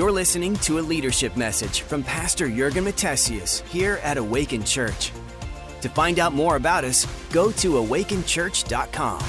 You're 0.00 0.10
listening 0.10 0.56
to 0.60 0.78
a 0.78 0.80
leadership 0.80 1.36
message 1.36 1.82
from 1.82 2.02
Pastor 2.02 2.48
Jurgen 2.48 2.86
Matthesius 2.86 3.60
here 3.68 4.00
at 4.02 4.16
Awaken 4.16 4.64
Church. 4.64 5.12
To 5.82 5.90
find 5.90 6.18
out 6.18 6.32
more 6.32 6.56
about 6.56 6.84
us, 6.84 7.04
go 7.30 7.52
to 7.52 7.72
awakenchurch.com. 7.72 9.20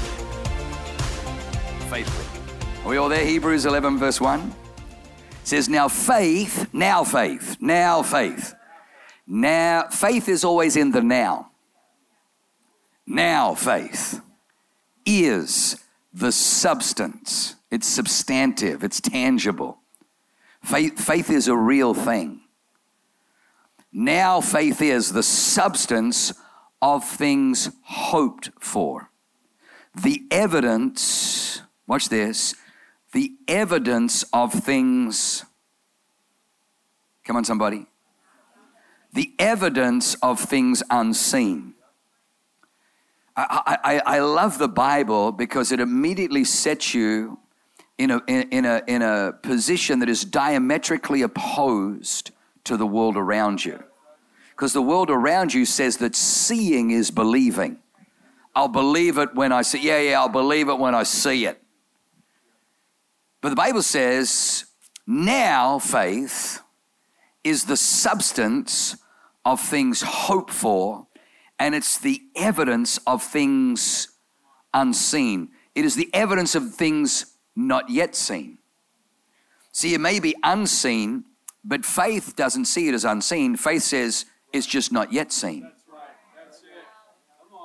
Faithful. 1.89 2.85
Are 2.85 2.89
we 2.89 2.95
all 2.95 3.09
there? 3.09 3.25
Hebrews 3.25 3.65
11, 3.65 3.97
verse 3.97 4.21
1 4.21 4.39
it 4.39 4.53
says, 5.43 5.67
Now 5.67 5.89
faith, 5.89 6.73
now 6.73 7.03
faith, 7.03 7.57
now 7.59 8.01
faith. 8.01 8.55
Now, 9.27 9.89
faith 9.89 10.29
is 10.29 10.45
always 10.45 10.77
in 10.77 10.91
the 10.91 11.01
now. 11.01 11.51
Now 13.05 13.55
faith 13.55 14.21
is 15.05 15.83
the 16.13 16.31
substance. 16.31 17.55
It's 17.69 17.87
substantive, 17.87 18.85
it's 18.85 19.01
tangible. 19.01 19.80
Faith, 20.63 20.99
faith 20.99 21.29
is 21.29 21.47
a 21.47 21.55
real 21.55 21.93
thing. 21.93 22.41
Now 23.91 24.39
faith 24.41 24.81
is 24.81 25.11
the 25.11 25.23
substance 25.23 26.33
of 26.81 27.03
things 27.03 27.69
hoped 27.83 28.51
for. 28.59 29.09
The 30.01 30.23
evidence, 30.31 31.61
watch 31.87 32.09
this, 32.09 32.55
the 33.11 33.33
evidence 33.47 34.23
of 34.31 34.53
things, 34.53 35.43
come 37.25 37.35
on, 37.35 37.43
somebody. 37.43 37.87
The 39.13 39.33
evidence 39.37 40.15
of 40.15 40.39
things 40.39 40.81
unseen. 40.89 41.73
I, 43.35 43.77
I, 43.83 44.01
I 44.05 44.19
love 44.19 44.57
the 44.57 44.69
Bible 44.69 45.31
because 45.31 45.71
it 45.71 45.79
immediately 45.81 46.45
sets 46.45 46.93
you 46.93 47.39
in 47.97 48.11
a, 48.11 48.21
in, 48.27 48.65
a, 48.65 48.81
in 48.87 49.01
a 49.01 49.33
position 49.43 49.99
that 49.99 50.09
is 50.09 50.25
diametrically 50.25 51.21
opposed 51.21 52.31
to 52.63 52.77
the 52.77 52.85
world 52.85 53.17
around 53.17 53.63
you. 53.63 53.83
Because 54.51 54.73
the 54.73 54.81
world 54.81 55.09
around 55.09 55.53
you 55.53 55.65
says 55.65 55.97
that 55.97 56.15
seeing 56.15 56.91
is 56.91 57.11
believing. 57.11 57.79
I'll 58.53 58.67
believe 58.67 59.17
it 59.17 59.33
when 59.33 59.51
I 59.51 59.61
see, 59.61 59.79
yeah, 59.79 59.99
yeah, 59.99 60.19
I'll 60.19 60.29
believe 60.29 60.69
it 60.69 60.77
when 60.77 60.93
I 60.93 61.03
see 61.03 61.45
it. 61.45 61.61
But 63.41 63.49
the 63.49 63.55
Bible 63.55 63.81
says, 63.81 64.65
now 65.07 65.79
faith 65.79 66.61
is 67.43 67.65
the 67.65 67.77
substance 67.77 68.97
of 69.43 69.59
things 69.59 70.01
hoped 70.03 70.53
for, 70.53 71.07
and 71.57 71.73
it's 71.73 71.97
the 71.97 72.21
evidence 72.35 72.99
of 73.07 73.23
things 73.23 74.09
unseen. 74.73 75.49
It 75.73 75.85
is 75.85 75.95
the 75.95 76.09
evidence 76.13 76.53
of 76.53 76.73
things 76.73 77.37
not 77.55 77.89
yet 77.89 78.15
seen. 78.15 78.57
See, 79.71 79.93
it 79.93 80.01
may 80.01 80.19
be 80.19 80.35
unseen, 80.43 81.25
but 81.63 81.85
faith 81.85 82.35
doesn't 82.35 82.65
see 82.65 82.87
it 82.87 82.93
as 82.93 83.05
unseen. 83.05 83.55
Faith 83.55 83.83
says 83.83 84.25
it's 84.51 84.67
just 84.67 84.91
not 84.91 85.13
yet 85.13 85.31
seen. 85.31 85.63
That's 85.63 85.83
right. 85.91 85.99
That's 86.35 86.61
it. 86.61 86.67
Come 87.41 87.57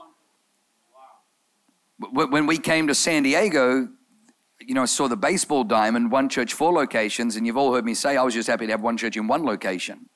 on. 2.10 2.22
Wow. 2.22 2.26
When 2.26 2.46
we 2.46 2.58
came 2.58 2.86
to 2.86 2.94
San 2.94 3.22
Diego, 3.22 3.88
you 4.60 4.74
know, 4.74 4.82
I 4.82 4.86
saw 4.86 5.08
the 5.08 5.16
baseball 5.16 5.64
diamond, 5.64 6.10
one 6.10 6.28
church, 6.28 6.52
four 6.52 6.72
locations, 6.72 7.36
and 7.36 7.46
you've 7.46 7.56
all 7.56 7.74
heard 7.74 7.84
me 7.84 7.94
say 7.94 8.16
I 8.16 8.22
was 8.22 8.34
just 8.34 8.48
happy 8.48 8.66
to 8.66 8.72
have 8.72 8.82
one 8.82 8.96
church 8.96 9.16
in 9.16 9.26
one 9.26 9.44
location. 9.44 10.08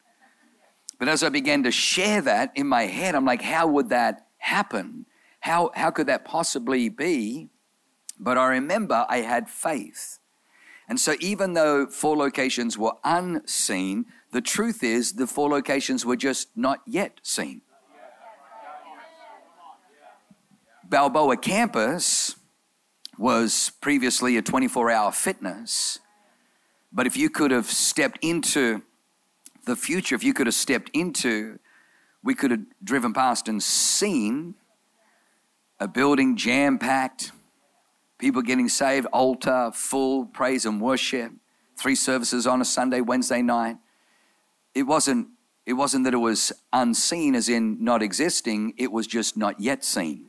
But 0.98 1.08
as 1.08 1.22
I 1.22 1.30
began 1.30 1.62
to 1.62 1.70
share 1.70 2.20
that 2.22 2.52
in 2.54 2.66
my 2.66 2.82
head, 2.82 3.14
I'm 3.14 3.24
like, 3.24 3.42
how 3.42 3.66
would 3.68 3.88
that 3.88 4.26
happen? 4.36 5.06
How, 5.40 5.70
how 5.74 5.90
could 5.90 6.06
that 6.08 6.24
possibly 6.24 6.88
be? 6.88 7.48
But 8.20 8.36
I 8.36 8.48
remember 8.48 9.06
I 9.08 9.22
had 9.22 9.48
faith. 9.48 10.18
And 10.86 11.00
so 11.00 11.14
even 11.20 11.54
though 11.54 11.86
four 11.86 12.16
locations 12.16 12.76
were 12.76 12.92
unseen, 13.02 14.06
the 14.32 14.42
truth 14.42 14.84
is 14.84 15.14
the 15.14 15.26
four 15.26 15.48
locations 15.48 16.04
were 16.04 16.16
just 16.16 16.48
not 16.54 16.82
yet 16.86 17.20
seen. 17.22 17.62
Balboa 20.84 21.36
campus 21.36 22.36
was 23.16 23.72
previously 23.80 24.36
a 24.36 24.42
24 24.42 24.90
hour 24.90 25.12
fitness. 25.12 26.00
But 26.92 27.06
if 27.06 27.16
you 27.16 27.30
could 27.30 27.52
have 27.52 27.66
stepped 27.66 28.18
into 28.22 28.82
the 29.64 29.76
future, 29.76 30.14
if 30.14 30.24
you 30.24 30.34
could 30.34 30.46
have 30.46 30.54
stepped 30.54 30.90
into, 30.92 31.58
we 32.22 32.34
could 32.34 32.50
have 32.50 32.64
driven 32.82 33.12
past 33.12 33.48
and 33.48 33.62
seen 33.62 34.56
a 35.78 35.86
building 35.86 36.36
jam 36.36 36.78
packed, 36.78 37.32
people 38.20 38.42
getting 38.42 38.68
saved, 38.68 39.06
altar 39.06 39.72
full, 39.74 40.26
praise 40.26 40.66
and 40.66 40.80
worship, 40.80 41.32
three 41.76 41.96
services 41.96 42.46
on 42.46 42.60
a 42.60 42.64
Sunday, 42.64 43.00
Wednesday 43.00 43.42
night. 43.42 43.78
It 44.74 44.84
wasn't, 44.84 45.28
it 45.66 45.72
wasn't 45.72 46.04
that 46.04 46.14
it 46.14 46.18
was 46.18 46.52
unseen, 46.72 47.34
as 47.34 47.48
in 47.48 47.82
not 47.82 48.02
existing, 48.02 48.74
it 48.76 48.92
was 48.92 49.06
just 49.06 49.36
not 49.36 49.58
yet 49.58 49.84
seen. 49.84 50.26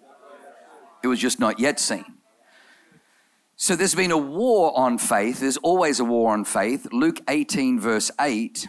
It 1.04 1.08
was 1.08 1.20
just 1.20 1.40
not 1.40 1.60
yet 1.60 1.80
seen. 1.80 2.06
So 3.58 3.76
there's 3.76 3.94
been 3.94 4.12
a 4.12 4.18
war 4.18 4.76
on 4.76 4.98
faith. 4.98 5.42
There's 5.42 5.58
always 5.58 6.00
a 6.00 6.06
war 6.06 6.34
on 6.34 6.46
faith. 6.46 6.88
Luke 6.92 7.20
18, 7.28 7.80
verse 7.80 8.10
8. 8.20 8.68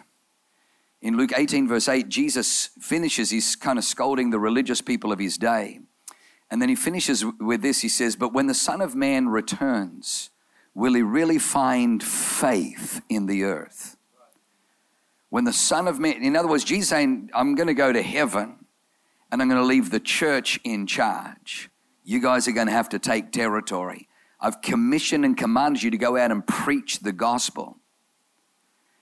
In 1.00 1.16
Luke 1.16 1.32
18, 1.34 1.66
verse 1.68 1.88
8, 1.88 2.08
Jesus 2.08 2.70
finishes, 2.80 3.30
he's 3.30 3.56
kind 3.56 3.78
of 3.78 3.84
scolding 3.84 4.30
the 4.30 4.38
religious 4.38 4.80
people 4.80 5.12
of 5.12 5.18
his 5.18 5.38
day. 5.38 5.80
And 6.52 6.60
then 6.60 6.68
he 6.68 6.74
finishes 6.74 7.24
with 7.40 7.62
this 7.62 7.80
he 7.80 7.88
says, 7.88 8.14
But 8.14 8.34
when 8.34 8.46
the 8.46 8.52
Son 8.52 8.82
of 8.82 8.94
Man 8.94 9.30
returns, 9.30 10.28
will 10.74 10.92
he 10.92 11.00
really 11.00 11.38
find 11.38 12.02
faith 12.02 13.00
in 13.08 13.24
the 13.24 13.44
earth? 13.44 13.96
When 15.30 15.44
the 15.44 15.52
Son 15.54 15.88
of 15.88 15.98
Man, 15.98 16.22
in 16.22 16.36
other 16.36 16.48
words, 16.48 16.64
Jesus 16.64 16.90
saying, 16.90 17.30
I'm 17.32 17.54
going 17.54 17.68
to 17.68 17.74
go 17.74 17.90
to 17.90 18.02
heaven 18.02 18.66
and 19.30 19.40
I'm 19.40 19.48
going 19.48 19.62
to 19.62 19.66
leave 19.66 19.90
the 19.90 19.98
church 19.98 20.60
in 20.62 20.86
charge. 20.86 21.70
You 22.04 22.20
guys 22.20 22.46
are 22.46 22.52
going 22.52 22.66
to 22.66 22.74
have 22.74 22.90
to 22.90 22.98
take 22.98 23.32
territory. 23.32 24.06
I've 24.38 24.60
commissioned 24.60 25.24
and 25.24 25.34
commanded 25.34 25.82
you 25.82 25.90
to 25.90 25.96
go 25.96 26.18
out 26.18 26.30
and 26.30 26.46
preach 26.46 26.98
the 26.98 27.12
gospel, 27.12 27.78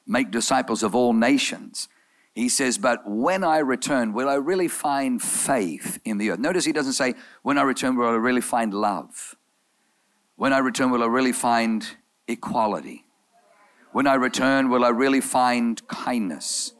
make 0.06 0.30
disciples 0.30 0.84
of 0.84 0.94
all 0.94 1.12
nations. 1.12 1.88
He 2.34 2.48
says, 2.48 2.78
But 2.78 3.02
when 3.06 3.42
I 3.44 3.58
return, 3.58 4.12
will 4.12 4.28
I 4.28 4.34
really 4.34 4.68
find 4.68 5.20
faith 5.20 5.98
in 6.04 6.18
the 6.18 6.30
earth? 6.30 6.38
Notice 6.38 6.64
he 6.64 6.72
doesn't 6.72 6.92
say, 6.92 7.14
When 7.42 7.58
I 7.58 7.62
return, 7.62 7.96
will 7.96 8.08
I 8.08 8.12
really 8.12 8.40
find 8.40 8.72
love? 8.72 9.36
When 10.36 10.52
I 10.52 10.58
return, 10.58 10.90
will 10.90 11.02
I 11.02 11.06
really 11.06 11.32
find 11.32 11.86
equality? 12.28 13.04
When 13.92 14.06
I 14.06 14.14
return, 14.14 14.70
will 14.70 14.84
I 14.84 14.90
really 14.90 15.20
find 15.20 15.86
kindness? 15.88 16.72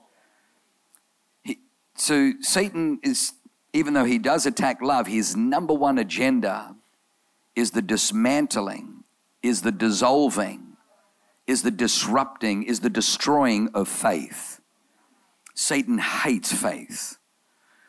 He, 1.43 1.59
so 1.97 2.32
Satan 2.41 3.00
is, 3.03 3.32
even 3.72 3.94
though 3.94 4.05
he 4.05 4.19
does 4.19 4.47
attack 4.47 4.81
love, 4.81 5.09
his 5.09 5.37
number 5.37 5.75
one 5.75 5.99
agenda 5.99 6.77
is 7.56 7.72
the 7.72 7.82
dismantling, 7.82 9.05
is 9.43 9.62
the 9.62 9.72
dissolving, 9.72 10.77
is 11.47 11.62
the 11.62 11.71
disrupting, 11.72 12.62
is 12.62 12.81
the 12.81 12.91
destroying 12.91 13.69
of 13.75 13.88
faith. 13.88 14.59
Satan 15.60 15.98
hates 15.98 16.50
faith. 16.50 17.19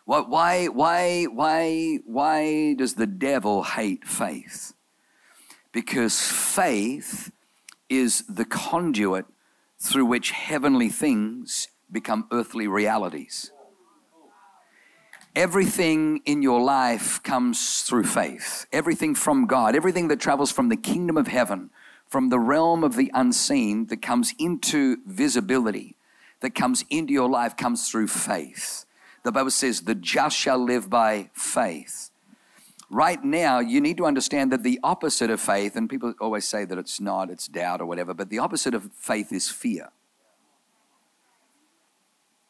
Why, 0.04 0.68
why, 0.68 1.24
why, 1.24 2.00
why 2.06 2.74
does 2.74 2.96
the 2.96 3.08
devil 3.08 3.64
hate 3.64 4.06
faith? 4.06 4.74
Because 5.72 6.20
faith 6.20 7.32
is 7.90 8.26
the 8.28 8.44
conduit 8.44 9.26
through 9.80 10.06
which 10.06 10.32
heavenly 10.32 10.90
things 10.90 11.70
become 11.90 12.28
earthly 12.30 12.68
realities. 12.68 13.52
Everything 15.34 16.22
in 16.26 16.42
your 16.42 16.62
life 16.62 17.24
comes 17.24 17.84
through 17.84 18.04
faith. 18.04 18.66
Everything 18.74 19.16
from 19.16 19.48
God, 19.48 19.78
everything 19.78 20.10
that 20.10 20.20
travels 20.20 20.52
from 20.52 20.68
the 20.68 20.76
kingdom 20.76 21.16
of 21.16 21.28
heaven, 21.28 21.70
from 22.06 22.28
the 22.28 22.40
realm 22.40 22.84
of 22.84 22.98
the 22.98 23.10
unseen 23.14 23.86
that 23.86 24.02
comes 24.02 24.34
into 24.38 24.98
visibility, 25.08 25.96
that 26.42 26.56
comes 26.56 26.84
into 26.90 27.14
your 27.14 27.30
life, 27.30 27.56
comes 27.56 27.90
through 27.90 28.08
faith. 28.08 28.86
The 29.24 29.32
Bible 29.32 29.52
says, 29.52 29.82
the 29.82 29.96
just 29.96 30.36
shall 30.38 30.58
live 30.58 30.90
by 30.90 31.30
faith. 31.34 32.10
Right 32.90 33.24
now, 33.24 33.60
you 33.60 33.80
need 33.80 33.98
to 33.98 34.06
understand 34.06 34.52
that 34.52 34.64
the 34.64 34.80
opposite 34.84 35.30
of 35.30 35.40
faith, 35.40 35.78
and 35.78 35.90
people 35.90 36.14
always 36.20 36.46
say 36.46 36.66
that 36.66 36.78
it's 36.78 37.00
not, 37.00 37.30
it's 37.30 37.48
doubt 37.48 37.80
or 37.80 37.86
whatever, 37.86 38.14
but 38.14 38.30
the 38.30 38.40
opposite 38.40 38.74
of 38.74 38.92
faith 38.94 39.32
is 39.32 39.48
fear. 39.48 39.90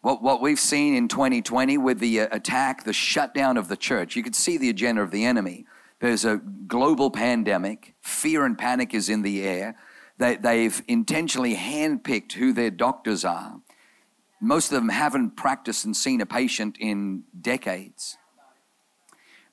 What, 0.02 0.24
what 0.24 0.42
we've 0.42 0.60
seen 0.60 0.96
in 0.96 1.08
2020 1.08 1.78
with 1.78 2.00
the 2.00 2.22
uh, 2.22 2.28
attack, 2.32 2.86
the 2.86 2.94
shutdown 2.94 3.56
of 3.56 3.68
the 3.68 3.78
church, 3.78 4.16
you 4.16 4.24
could 4.24 4.36
see 4.36 4.58
the 4.58 4.70
agenda 4.70 5.04
of 5.04 5.12
the 5.12 5.26
enemy. 5.26 5.68
There's 6.00 6.26
a 6.26 6.38
global 6.38 7.12
pandemic, 7.12 7.94
fear 8.02 8.44
and 8.44 8.58
panic 8.58 8.96
is 8.96 9.10
in 9.10 9.22
the 9.22 9.44
air. 9.44 9.76
They, 10.18 10.38
they've 10.38 10.82
intentionally 10.88 11.56
handpicked 11.56 12.32
who 12.32 12.52
their 12.52 12.72
doctors 12.72 13.24
are. 13.24 13.62
Most 14.42 14.72
of 14.72 14.76
them 14.76 14.90
haven't 14.90 15.38
practiced 15.38 15.86
and 15.86 15.96
seen 15.96 16.20
a 16.20 16.26
patient 16.26 16.76
in 16.80 17.24
decades. 17.40 18.18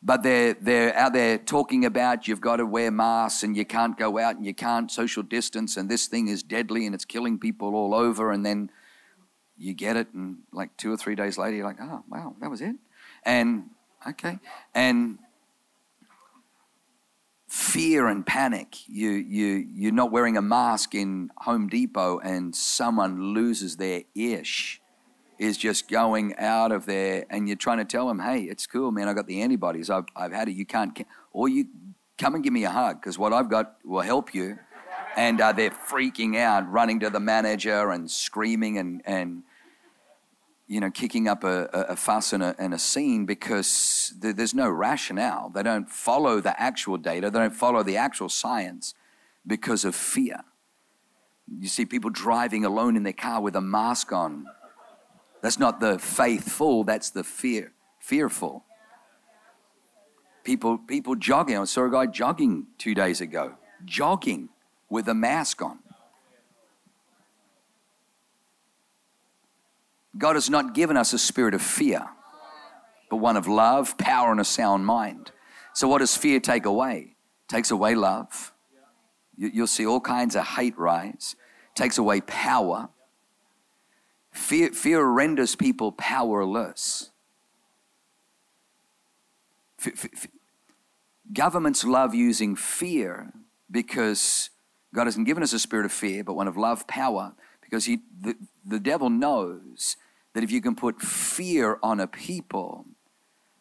but 0.03 0.23
they're, 0.23 0.55
they're 0.55 0.97
out 0.97 1.13
there 1.13 1.39
talking 1.39 1.85
about 1.85 2.29
you've 2.29 2.41
got 2.41 2.57
to 2.57 2.67
wear 2.67 2.91
masks 2.91 3.43
and 3.43 3.57
you 3.57 3.65
can't 3.65 3.99
go 3.99 4.19
out 4.19 4.37
and 4.37 4.47
you 4.47 4.55
can't 4.55 4.91
social 4.91 5.23
distance 5.23 5.77
and 5.77 5.89
this 5.91 6.07
thing 6.07 6.29
is 6.29 6.43
deadly 6.43 6.87
and 6.87 6.95
it's 6.95 7.05
killing 7.05 7.39
people 7.39 7.75
all 7.75 7.95
over. 7.95 8.31
And 8.31 8.47
then 8.47 8.71
you 9.57 9.75
get 9.75 9.97
it, 9.97 10.07
and 10.15 10.39
like 10.53 10.77
two 10.77 10.93
or 10.93 10.97
three 10.97 11.17
days 11.17 11.37
later, 11.37 11.57
you're 11.57 11.67
like, 11.67 11.81
oh, 11.81 12.05
wow, 12.09 12.37
that 12.41 12.49
was 12.49 12.61
it. 12.61 12.77
And 13.25 13.71
okay. 14.09 14.39
And 14.73 15.19
fear 17.49 18.07
and 18.07 18.27
panic. 18.27 18.77
You, 18.87 19.11
you, 19.11 19.67
you're 19.75 19.93
not 19.93 20.13
wearing 20.13 20.37
a 20.37 20.43
mask 20.43 20.95
in 20.95 21.31
Home 21.39 21.67
Depot 21.67 22.19
and 22.19 22.55
someone 22.55 23.33
loses 23.33 23.77
their 23.77 24.03
ish 24.15 24.81
is 25.39 25.57
just 25.57 25.89
going 25.89 26.35
out 26.37 26.73
of 26.73 26.85
there 26.85 27.25
and 27.31 27.49
you're 27.49 27.57
trying 27.57 27.79
to 27.79 27.85
tell 27.85 28.09
them, 28.09 28.19
hey, 28.19 28.43
it's 28.43 28.67
cool, 28.67 28.91
man. 28.91 29.09
I 29.09 29.15
got 29.15 29.27
the 29.27 29.41
antibodies. 29.41 29.89
I've, 29.89 30.05
I've 30.15 30.33
had 30.33 30.49
it. 30.49 30.57
You 30.57 30.67
can't, 30.67 30.99
or 31.33 31.49
you 31.49 31.67
come 32.19 32.35
and 32.35 32.45
give 32.45 32.53
me 32.53 32.65
a 32.65 32.71
hug 32.71 33.01
because 33.01 33.19
what 33.19 33.33
I've 33.33 33.49
got 33.49 33.77
will 33.85 34.03
help 34.03 34.35
you. 34.35 34.59
And 35.17 35.41
uh, 35.41 35.53
they're 35.53 35.71
freaking 35.71 36.37
out, 36.37 36.71
running 36.71 37.01
to 37.01 37.11
the 37.11 37.21
manager 37.21 37.91
and 37.91 38.11
screaming 38.11 38.79
and, 38.79 39.01
and 39.05 39.43
you 40.69 40.81
know, 40.81 40.91
kicking 40.91 41.27
up 41.27 41.45
a, 41.45 41.65
a 41.73 41.97
fuss 41.97 42.33
and 42.33 42.43
a, 42.43 42.55
and 42.59 42.75
a 42.75 42.79
scene 42.79 43.25
because 43.25 44.13
there's 44.19 44.55
no 44.55 44.69
rationale. 44.69 45.49
They 45.49 45.63
don't 45.63 45.91
follow 45.91 46.41
the 46.41 46.61
actual 46.61 46.99
data, 46.99 47.31
they 47.31 47.39
don't 47.39 47.55
follow 47.55 47.83
the 47.83 47.97
actual 47.97 48.29
science 48.29 48.95
because 49.47 49.85
of 49.85 49.95
fear. 49.95 50.45
You 51.59 51.69
see 51.69 51.87
people 51.87 52.11
driving 52.11 52.67
alone 52.67 52.97
in 52.97 53.03
their 53.03 53.15
car 53.15 53.41
with 53.41 53.57
a 53.57 53.63
mask 53.63 54.13
on 54.13 54.45
that's 55.41 55.59
not 55.59 55.81
the 55.81 55.99
faithful, 55.99 56.85
that's 56.85 57.11
the 57.11 57.25
fear, 57.25 57.73
fearful. 58.01 58.65
People, 60.45 60.79
people 60.79 61.15
jogging. 61.15 61.59
I 61.59 61.65
saw 61.65 61.87
a 61.87 61.91
guy 61.91 62.07
jogging 62.07 62.67
two 62.79 62.95
days 62.95 63.21
ago, 63.21 63.55
jogging 63.85 64.49
with 64.89 65.09
a 65.09 65.15
mask 65.15 65.63
on. 65.63 65.79
God 70.19 70.35
has 70.35 70.51
not 70.51 70.75
given 70.75 70.97
us 70.97 71.13
a 71.13 71.19
spirit 71.19 71.55
of 71.55 71.63
fear, 71.63 72.09
but 73.09 73.17
one 73.17 73.37
of 73.37 73.47
love, 73.47 73.97
power, 73.97 74.33
and 74.33 74.41
a 74.41 74.45
sound 74.45 74.85
mind. 74.85 75.31
So, 75.73 75.87
what 75.87 75.99
does 75.99 76.17
fear 76.17 76.41
take 76.41 76.67
away? 76.67 77.15
Takes 77.49 77.71
away 77.71 77.95
love. 77.95 78.53
You'll 79.37 79.69
see 79.69 79.87
all 79.87 80.01
kinds 80.01 80.35
of 80.35 80.45
hate 80.45 80.77
rise. 80.77 81.37
Takes 81.77 81.97
away 81.97 82.21
power. 82.23 82.89
Fear, 84.33 84.73
fear 84.73 85.05
renders 85.05 85.55
people 85.55 85.93
powerless. 85.93 87.11
Governments 91.33 91.85
love 91.85 92.15
using 92.15 92.57
fear 92.57 93.33
because 93.71 94.51
God 94.93 95.05
hasn't 95.05 95.27
given 95.27 95.45
us 95.45 95.53
a 95.53 95.59
spirit 95.59 95.87
of 95.87 95.93
fear, 95.93 96.25
but 96.25 96.35
one 96.35 96.49
of 96.49 96.57
love, 96.57 96.89
power, 96.89 97.35
because 97.61 97.85
he, 97.85 98.01
the, 98.21 98.35
the 98.67 98.81
devil 98.81 99.09
knows 99.11 99.97
that 100.39 100.45
if 100.45 100.53
you 100.53 100.61
can 100.61 100.77
put 100.77 101.03
fear 101.03 101.81
on 101.83 101.99
a 101.99 102.07
people, 102.07 102.87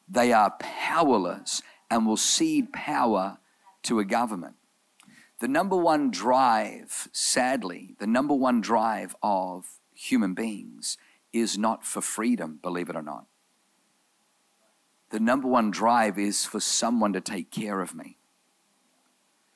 they 0.07 0.31
are 0.31 0.53
powerless 0.59 1.63
and 1.89 2.05
will 2.05 2.15
cede 2.15 2.71
power 2.71 3.39
to 3.81 3.97
a 3.97 4.05
government. 4.05 4.53
The 5.39 5.47
number 5.47 5.75
one 5.75 6.11
drive, 6.11 7.09
sadly, 7.11 7.95
the 7.97 8.05
number 8.05 8.35
one 8.35 8.61
drive 8.61 9.15
of 9.23 9.79
human 9.91 10.35
beings 10.35 10.99
is 11.33 11.57
not 11.57 11.83
for 11.83 11.99
freedom, 11.99 12.59
believe 12.61 12.89
it 12.89 12.95
or 12.95 13.01
not. 13.01 13.25
The 15.09 15.19
number 15.19 15.47
one 15.47 15.71
drive 15.71 16.19
is 16.19 16.45
for 16.45 16.59
someone 16.59 17.13
to 17.13 17.21
take 17.21 17.49
care 17.49 17.81
of 17.81 17.95
me. 17.95 18.19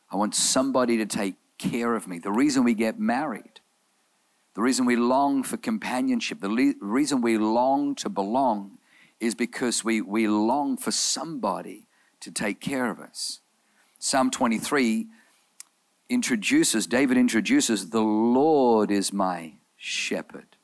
I 0.09 0.15
want 0.15 0.33
somebody 0.33 0.97
to 0.97 1.05
take 1.05 1.35
care 1.59 1.93
of 1.93 2.07
me. 2.07 2.17
The 2.17 2.31
reason 2.31 2.63
we 2.63 2.73
get 2.73 2.99
married, 2.99 3.61
the 4.53 4.61
reason 4.61 4.85
we 4.85 4.95
long 4.95 5.43
for 5.43 5.57
companionship, 5.57 6.41
the 6.41 6.49
le- 6.49 6.73
reason 6.81 7.21
we 7.21 7.37
long 7.37 7.95
to 7.95 8.09
belong 8.09 8.77
is 9.19 9.35
because 9.35 9.83
we, 9.83 10.01
we 10.01 10.27
long 10.27 10.77
for 10.77 10.91
somebody 10.91 11.87
to 12.19 12.31
take 12.31 12.59
care 12.59 12.89
of 12.89 12.99
us. 12.99 13.39
Psalm 13.99 14.31
23 14.31 15.07
introduces, 16.09 16.87
David 16.87 17.17
introduces, 17.17 17.91
the 17.91 18.01
Lord 18.01 18.91
is 18.91 19.13
my 19.13 19.53
shepherd. 19.77 20.57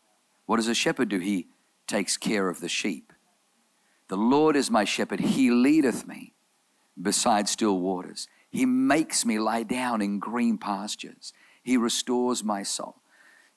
What 0.45 0.57
does 0.57 0.67
a 0.67 0.73
shepherd 0.73 1.09
do? 1.09 1.19
He 1.19 1.47
takes 1.87 2.17
care 2.17 2.49
of 2.49 2.59
the 2.59 2.69
sheep. 2.69 3.13
The 4.09 4.17
Lord 4.17 4.55
is 4.55 4.71
my 4.71 4.83
shepherd. 4.83 5.19
He 5.19 5.49
leadeth 5.51 6.07
me 6.07 6.33
beside 7.01 7.47
still 7.47 7.79
waters. 7.79 8.27
He 8.49 8.65
makes 8.65 9.25
me 9.25 9.39
lie 9.39 9.63
down 9.63 10.01
in 10.01 10.19
green 10.19 10.57
pastures. 10.57 11.33
He 11.63 11.77
restores 11.77 12.43
my 12.43 12.63
soul. 12.63 13.01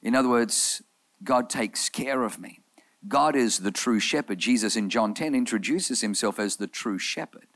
In 0.02 0.14
other 0.14 0.28
words, 0.28 0.82
God 1.22 1.50
takes 1.50 1.88
care 1.88 2.22
of 2.22 2.38
me. 2.38 2.60
God 3.06 3.36
is 3.36 3.60
the 3.60 3.70
true 3.70 4.00
shepherd. 4.00 4.38
Jesus 4.38 4.76
in 4.76 4.90
John 4.90 5.14
10 5.14 5.34
introduces 5.34 6.00
himself 6.00 6.38
as 6.38 6.56
the 6.56 6.66
true 6.66 6.98
shepherd. 6.98 7.46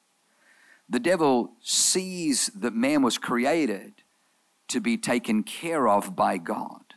The 0.89 1.01
devil 1.01 1.53
sees 1.61 2.49
that 2.55 2.75
man 2.75 3.03
was 3.03 3.19
created 3.19 3.95
to 4.69 4.81
be 4.81 4.97
taken 4.97 5.43
care 5.43 5.89
of 5.89 6.17
by 6.17 6.39
God. 6.39 6.95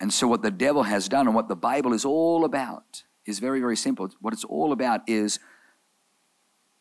And 0.00 0.12
so, 0.12 0.28
what 0.28 0.42
the 0.42 0.50
devil 0.50 0.82
has 0.84 1.08
done 1.08 1.26
and 1.26 1.34
what 1.34 1.48
the 1.48 1.56
Bible 1.56 1.92
is 1.92 2.04
all 2.04 2.44
about 2.44 3.04
is 3.24 3.38
very, 3.38 3.60
very 3.60 3.76
simple. 3.76 4.10
What 4.20 4.34
it's 4.34 4.44
all 4.44 4.72
about 4.72 5.00
is 5.08 5.38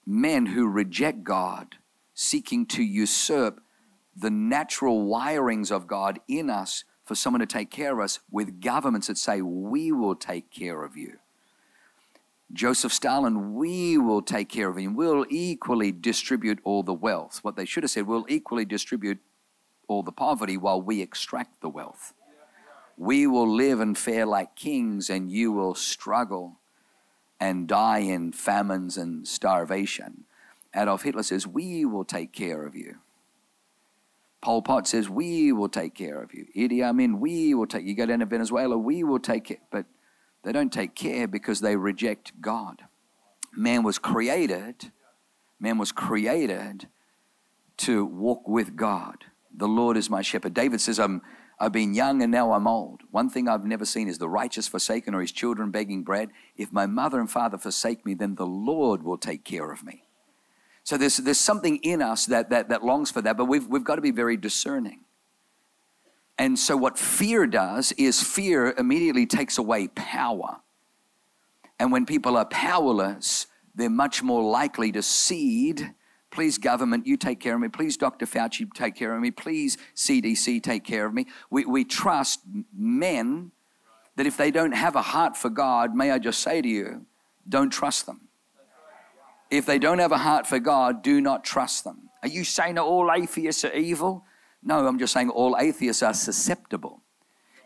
men 0.06 0.48
who 0.48 0.68
reject 0.68 1.24
God, 1.24 1.76
seeking 2.14 2.66
to 2.68 2.84
usurp 2.84 3.62
the 4.16 4.30
natural 4.30 5.06
wirings 5.08 5.72
of 5.72 5.88
God 5.88 6.20
in 6.28 6.50
us 6.50 6.84
for 7.06 7.16
someone 7.16 7.40
to 7.40 7.46
take 7.46 7.70
care 7.70 7.94
of 7.94 8.00
us, 8.00 8.20
with 8.32 8.62
governments 8.62 9.08
that 9.08 9.18
say, 9.18 9.42
We 9.42 9.92
will 9.92 10.16
take 10.16 10.52
care 10.52 10.84
of 10.84 10.98
you. 10.98 11.20
Joseph 12.54 12.94
Stalin, 12.94 13.56
we 13.56 13.98
will 13.98 14.22
take 14.22 14.50
care 14.50 14.70
of 14.70 14.78
him. 14.78 14.96
We'll 14.96 15.26
equally 15.30 15.92
distribute 15.92 16.60
all 16.64 16.84
the 16.84 16.94
wealth. 16.94 17.40
What 17.44 17.56
they 17.56 17.66
should 17.66 17.84
have 17.84 17.92
said, 17.92 18.08
we'll 18.08 18.26
equally 18.30 18.66
distribute 18.66 19.20
all 19.88 20.04
the 20.04 20.12
poverty 20.12 20.58
while 20.58 20.82
we 20.82 21.02
extract 21.02 21.62
the 21.62 21.70
wealth. 21.70 22.14
We 22.98 23.28
will 23.28 23.50
live 23.50 23.80
and 23.80 23.98
fare 23.98 24.26
like 24.26 24.56
kings, 24.56 25.10
and 25.10 25.32
you 25.32 25.52
will 25.52 25.76
struggle 25.76 26.60
and 27.40 27.68
die 27.68 28.00
in 28.00 28.32
famines 28.32 28.98
and 28.98 29.28
starvation. 29.28 30.24
Adolf 30.74 31.04
Hitler 31.04 31.24
says, 31.24 31.46
We 31.46 31.86
will 31.86 32.06
take 32.06 32.32
care 32.32 32.66
of 32.66 32.76
you. 32.76 32.98
Pol 34.46 34.62
Pot 34.62 34.88
says, 34.88 35.10
We 35.10 35.52
will 35.54 35.70
take 35.70 35.96
care 35.96 36.22
of 36.22 36.32
you. 36.32 36.46
Idi 36.56 36.84
Amin, 36.84 37.20
we 37.20 37.56
will 37.56 37.66
take 37.66 37.84
you. 37.84 37.96
go 37.96 38.06
down 38.06 38.20
to 38.20 38.28
Venezuela, 38.28 38.78
we 38.78 39.04
will 39.04 39.18
take 39.18 39.46
care. 39.46 39.58
But 39.72 39.88
they 40.44 40.52
don't 40.52 40.72
take 40.72 40.94
care 40.94 41.28
because 41.28 41.62
they 41.62 41.76
reject 41.76 42.40
God. 42.40 42.84
Man 43.58 43.82
was 43.82 43.98
created, 43.98 44.92
man 45.60 45.80
was 45.80 45.92
created 45.92 46.88
to 47.78 48.06
walk 48.06 48.48
with 48.48 48.76
God. 48.76 49.26
The 49.52 49.68
Lord 49.68 49.98
is 49.98 50.12
my 50.12 50.22
shepherd. 50.22 50.54
David 50.54 50.80
says, 50.80 51.00
I'm 51.00 51.24
I've 51.60 51.72
been 51.72 51.96
young 51.96 52.22
and 52.22 52.32
now 52.32 52.52
I'm 52.52 52.68
old. 52.68 53.02
One 53.10 53.32
thing 53.32 53.50
I've 53.50 53.66
never 53.66 53.86
seen 53.86 54.08
is 54.08 54.20
the 54.20 54.30
righteous 54.30 54.68
forsaken 54.68 55.16
or 55.16 55.22
his 55.22 55.32
children 55.32 55.72
begging 55.72 56.04
bread. 56.04 56.30
If 56.56 56.72
my 56.72 56.86
mother 56.86 57.20
and 57.20 57.32
father 57.32 57.58
forsake 57.58 58.06
me, 58.06 58.14
then 58.14 58.36
the 58.36 58.46
Lord 58.46 59.02
will 59.02 59.18
take 59.18 59.44
care 59.44 59.72
of 59.72 59.84
me. 59.84 60.05
So 60.86 60.98
there's, 60.98 61.18
there's 61.18 61.40
something 61.40 61.78
in 61.78 62.02
us 62.02 62.28
that, 62.28 62.50
that, 62.52 62.70
that 62.70 62.86
longs 62.86 63.12
for 63.12 63.22
that, 63.22 63.36
but 63.36 63.46
we've, 63.46 63.68
we've 63.68 63.84
got 63.84 63.96
to 63.96 64.02
be 64.02 64.12
very 64.12 64.38
discerning. 64.38 65.02
And 66.38 66.58
so, 66.58 66.78
what 66.78 66.98
fear 66.98 67.48
does 67.48 67.92
is 67.94 68.22
fear 68.22 68.74
immediately 68.78 69.26
takes 69.26 69.58
away 69.58 69.88
power. 69.90 70.58
And 71.80 71.92
when 71.92 72.06
people 72.06 72.38
are 72.38 72.46
powerless, 72.46 73.48
they're 73.74 73.90
much 73.90 74.24
more 74.24 74.44
likely 74.44 74.92
to 74.94 75.02
cede 75.02 75.94
Please, 76.36 76.58
government, 76.58 77.08
you 77.08 77.16
take 77.16 77.40
care 77.40 77.56
of 77.56 77.62
me. 77.62 77.70
Please, 77.70 77.96
Dr. 77.96 78.26
Fauci, 78.26 78.70
take 78.74 78.94
care 78.94 79.16
of 79.16 79.22
me. 79.22 79.32
Please, 79.32 79.78
CDC, 79.96 80.62
take 80.62 80.84
care 80.84 81.06
of 81.06 81.14
me. 81.14 81.28
We, 81.50 81.64
we 81.64 81.86
trust 81.86 82.42
men 82.78 83.54
that 84.18 84.26
if 84.26 84.36
they 84.36 84.52
don't 84.52 84.74
have 84.74 84.98
a 84.98 85.02
heart 85.02 85.38
for 85.38 85.50
God, 85.50 85.96
may 85.96 86.12
I 86.12 86.20
just 86.20 86.42
say 86.42 86.62
to 86.62 86.68
you, 86.68 87.06
don't 87.48 87.70
trust 87.70 88.06
them. 88.06 88.25
If 89.52 89.66
they 89.66 89.80
don't 89.80 90.00
have 90.00 90.12
a 90.12 90.18
heart 90.18 90.48
for 90.48 90.60
God, 90.60 91.04
do 91.04 91.22
not 91.22 91.44
trust 91.44 91.84
them. 91.84 92.10
Are 92.24 92.30
you 92.30 92.44
saying 92.44 92.76
that 92.76 92.84
all 92.84 93.12
atheists 93.12 93.64
are 93.64 93.74
evil? 93.74 94.26
No, 94.64 94.88
I'm 94.88 94.98
just 94.98 95.14
saying 95.14 95.30
all 95.30 95.56
atheists 95.60 96.02
are 96.02 96.14
susceptible. 96.14 97.02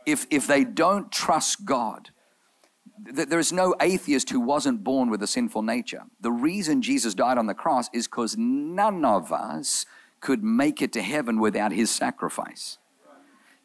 If, 0.05 0.27
if 0.29 0.47
they 0.47 0.63
don't 0.63 1.11
trust 1.11 1.65
God, 1.65 2.09
there 3.01 3.39
is 3.39 3.53
no 3.53 3.75
atheist 3.79 4.29
who 4.29 4.41
wasn't 4.41 4.83
born 4.83 5.09
with 5.09 5.23
a 5.23 5.27
sinful 5.27 5.61
nature. 5.61 6.03
The 6.19 6.31
reason 6.31 6.81
Jesus 6.81 7.13
died 7.13 7.37
on 7.37 7.47
the 7.47 7.53
cross 7.53 7.89
is 7.93 8.07
because 8.07 8.35
none 8.37 9.05
of 9.05 9.31
us 9.31 9.85
could 10.19 10.43
make 10.43 10.81
it 10.81 10.91
to 10.93 11.01
heaven 11.01 11.39
without 11.39 11.71
his 11.71 11.89
sacrifice. 11.89 12.77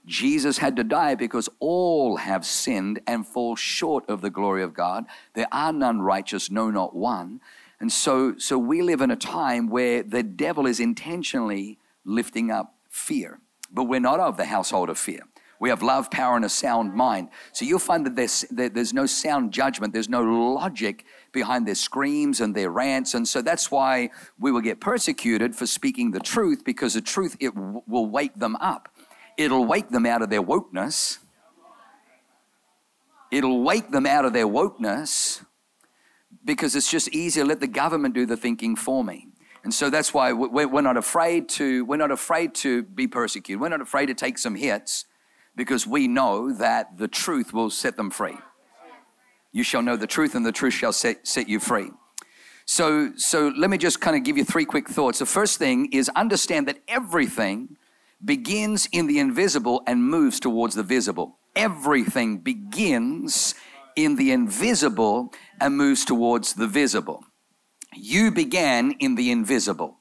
Jesus 0.07 0.59
had 0.59 0.77
to 0.77 0.85
die 0.85 1.15
because 1.15 1.49
all 1.61 2.19
have 2.19 2.45
sinned 2.45 3.01
and 3.07 3.27
fall 3.27 3.57
short 3.57 4.09
of 4.09 4.21
the 4.21 4.31
glory 4.31 4.63
of 4.63 4.75
God. 4.75 5.07
There 5.33 5.49
are 5.51 5.73
none 5.73 6.03
righteous, 6.03 6.51
no, 6.51 6.71
not 6.71 6.95
one. 6.95 7.41
And 7.85 7.93
so, 7.93 8.35
so 8.39 8.57
we 8.57 8.81
live 8.81 9.03
in 9.03 9.11
a 9.11 9.17
time 9.17 9.69
where 9.69 10.03
the 10.03 10.23
devil 10.23 10.67
is 10.67 10.81
intentionally 10.81 11.79
lifting 12.07 12.51
up 12.51 12.77
fear. 12.89 13.41
But 13.71 13.85
we're 13.85 14.01
not 14.01 14.21
of 14.21 14.39
the 14.39 14.47
household 14.47 14.89
of 14.89 14.99
fear. 14.99 15.21
We 15.61 15.69
have 15.69 15.83
love, 15.83 16.11
power, 16.11 16.35
and 16.35 16.47
a 16.47 16.49
sound 16.49 16.95
mind. 16.95 17.29
So 17.53 17.67
you'll 17.67 17.79
find 17.79 18.07
that 18.07 18.17
there's, 18.17 18.41
that 18.53 18.73
there's 18.73 18.95
no 18.95 19.05
sound 19.05 19.53
judgment, 19.53 19.93
there's 19.93 20.09
no 20.09 20.23
logic 20.23 21.05
behind 21.31 21.69
their 21.69 21.75
screams 21.75 22.41
and 22.41 22.55
their 22.55 22.71
rants. 22.71 23.13
And 23.13 23.29
so 23.29 23.43
that's 23.43 23.71
why 23.71 24.09
we 24.41 24.51
will 24.51 24.63
get 24.63 24.81
persecuted 24.81 25.55
for 25.55 25.67
speaking 25.67 26.13
the 26.13 26.21
truth, 26.21 26.65
because 26.65 26.95
the 26.95 27.03
truth, 27.03 27.37
it 27.39 27.55
w- 27.55 27.83
will 27.87 28.09
wake 28.09 28.35
them 28.35 28.57
up. 28.63 28.89
It'll 29.37 29.67
wake 29.67 29.91
them 29.91 30.07
out 30.07 30.23
of 30.23 30.31
their 30.31 30.43
wokeness. 30.43 31.19
It'll 33.31 33.63
wake 33.63 33.91
them 33.91 34.07
out 34.07 34.25
of 34.25 34.33
their 34.33 34.49
wokeness 34.49 35.45
because 36.45 36.77
it's 36.77 36.91
just 36.91 37.09
easier 37.09 37.45
let 37.45 37.61
the 37.61 37.67
government 37.67 38.15
do 38.15 38.27
the 38.27 38.37
thinking 38.37 38.77
for 38.77 39.03
me. 39.03 39.29
And 39.65 39.73
so 39.73 39.89
that's 39.89 40.13
why 40.13 40.33
we're 40.33 40.83
not 40.83 40.99
afraid 40.99 41.49
to, 41.51 41.87
we're 41.87 41.97
not 41.97 42.11
afraid 42.11 42.55
to 42.57 42.83
be 42.83 43.09
persecuted. 43.09 43.61
We're 43.61 43.71
not 43.71 43.81
afraid 43.81 44.07
to 44.07 44.15
take 44.15 44.37
some 44.37 44.57
hits 44.57 45.07
because 45.57 45.87
we 45.87 46.07
know 46.07 46.53
that 46.53 46.99
the 46.99 47.09
truth 47.09 47.55
will 47.55 47.71
set 47.71 47.97
them 47.97 48.11
free. 48.11 48.37
You 49.53 49.63
shall 49.63 49.83
know 49.83 49.97
the 49.97 50.07
truth, 50.07 50.35
and 50.35 50.45
the 50.45 50.53
truth 50.53 50.75
shall 50.75 50.93
set, 50.93 51.27
set 51.27 51.49
you 51.49 51.61
free. 51.61 51.91
So, 52.67 53.13
so 53.17 53.53
let 53.57 53.71
me 53.71 53.79
just 53.79 54.01
kind 54.01 54.17
of 54.17 54.25
give 54.25 54.37
you 54.37 54.45
three 54.45 54.65
quick 54.65 54.89
thoughts. 54.89 55.21
The 55.21 55.27
first 55.27 55.59
thing 55.59 55.93
is 55.93 56.11
understand 56.17 56.67
that 56.69 56.79
everything 56.89 57.77
begins 58.23 58.89
in 58.91 59.07
the 59.07 59.19
invisible 59.19 59.83
and 59.87 60.03
moves 60.03 60.41
towards 60.41 60.75
the 60.75 60.83
visible. 60.83 61.39
Everything 61.55 62.39
begins 62.39 63.55
in 63.97 64.17
the 64.17 64.33
invisible 64.33 65.33
and 65.61 65.77
moves 65.77 66.05
towards 66.05 66.55
the 66.55 66.67
visible. 66.67 67.25
You 67.95 68.31
began 68.31 68.93
in 68.93 69.15
the 69.15 69.31
invisible. 69.31 69.99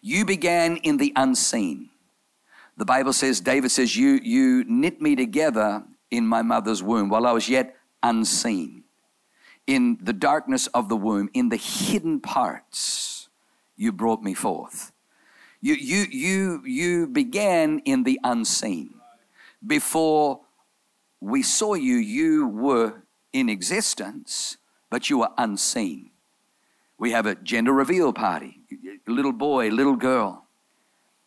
You 0.00 0.24
began 0.24 0.76
in 0.78 0.98
the 0.98 1.12
unseen. 1.16 1.90
The 2.76 2.84
Bible 2.84 3.12
says, 3.12 3.40
David 3.40 3.70
says, 3.70 3.96
you, 3.96 4.20
you 4.22 4.64
knit 4.68 5.00
me 5.00 5.16
together 5.16 5.82
in 6.10 6.26
my 6.26 6.42
mother's 6.42 6.82
womb 6.82 7.08
while 7.08 7.26
I 7.26 7.32
was 7.32 7.48
yet 7.48 7.76
unseen. 8.02 8.84
In 9.66 9.98
the 10.00 10.12
darkness 10.12 10.66
of 10.68 10.88
the 10.88 10.96
womb, 10.96 11.28
in 11.34 11.48
the 11.48 11.56
hidden 11.56 12.20
parts, 12.20 13.28
you 13.76 13.92
brought 13.92 14.22
me 14.22 14.34
forth. 14.34 14.92
You, 15.60 15.74
you, 15.74 16.04
you, 16.10 16.62
you 16.64 17.06
began 17.06 17.80
in 17.80 18.04
the 18.04 18.20
unseen. 18.22 18.94
Before 19.66 20.40
we 21.20 21.42
saw 21.42 21.74
you, 21.74 21.96
you 21.96 22.46
were 22.46 23.02
in 23.32 23.48
existence, 23.48 24.56
but 24.90 25.10
you 25.10 25.18
were 25.18 25.30
unseen. 25.36 26.10
We 26.98 27.12
have 27.12 27.26
a 27.26 27.34
gender 27.34 27.72
reveal 27.72 28.12
party, 28.12 28.60
little 29.06 29.32
boy, 29.32 29.68
little 29.68 29.96
girl. 29.96 30.46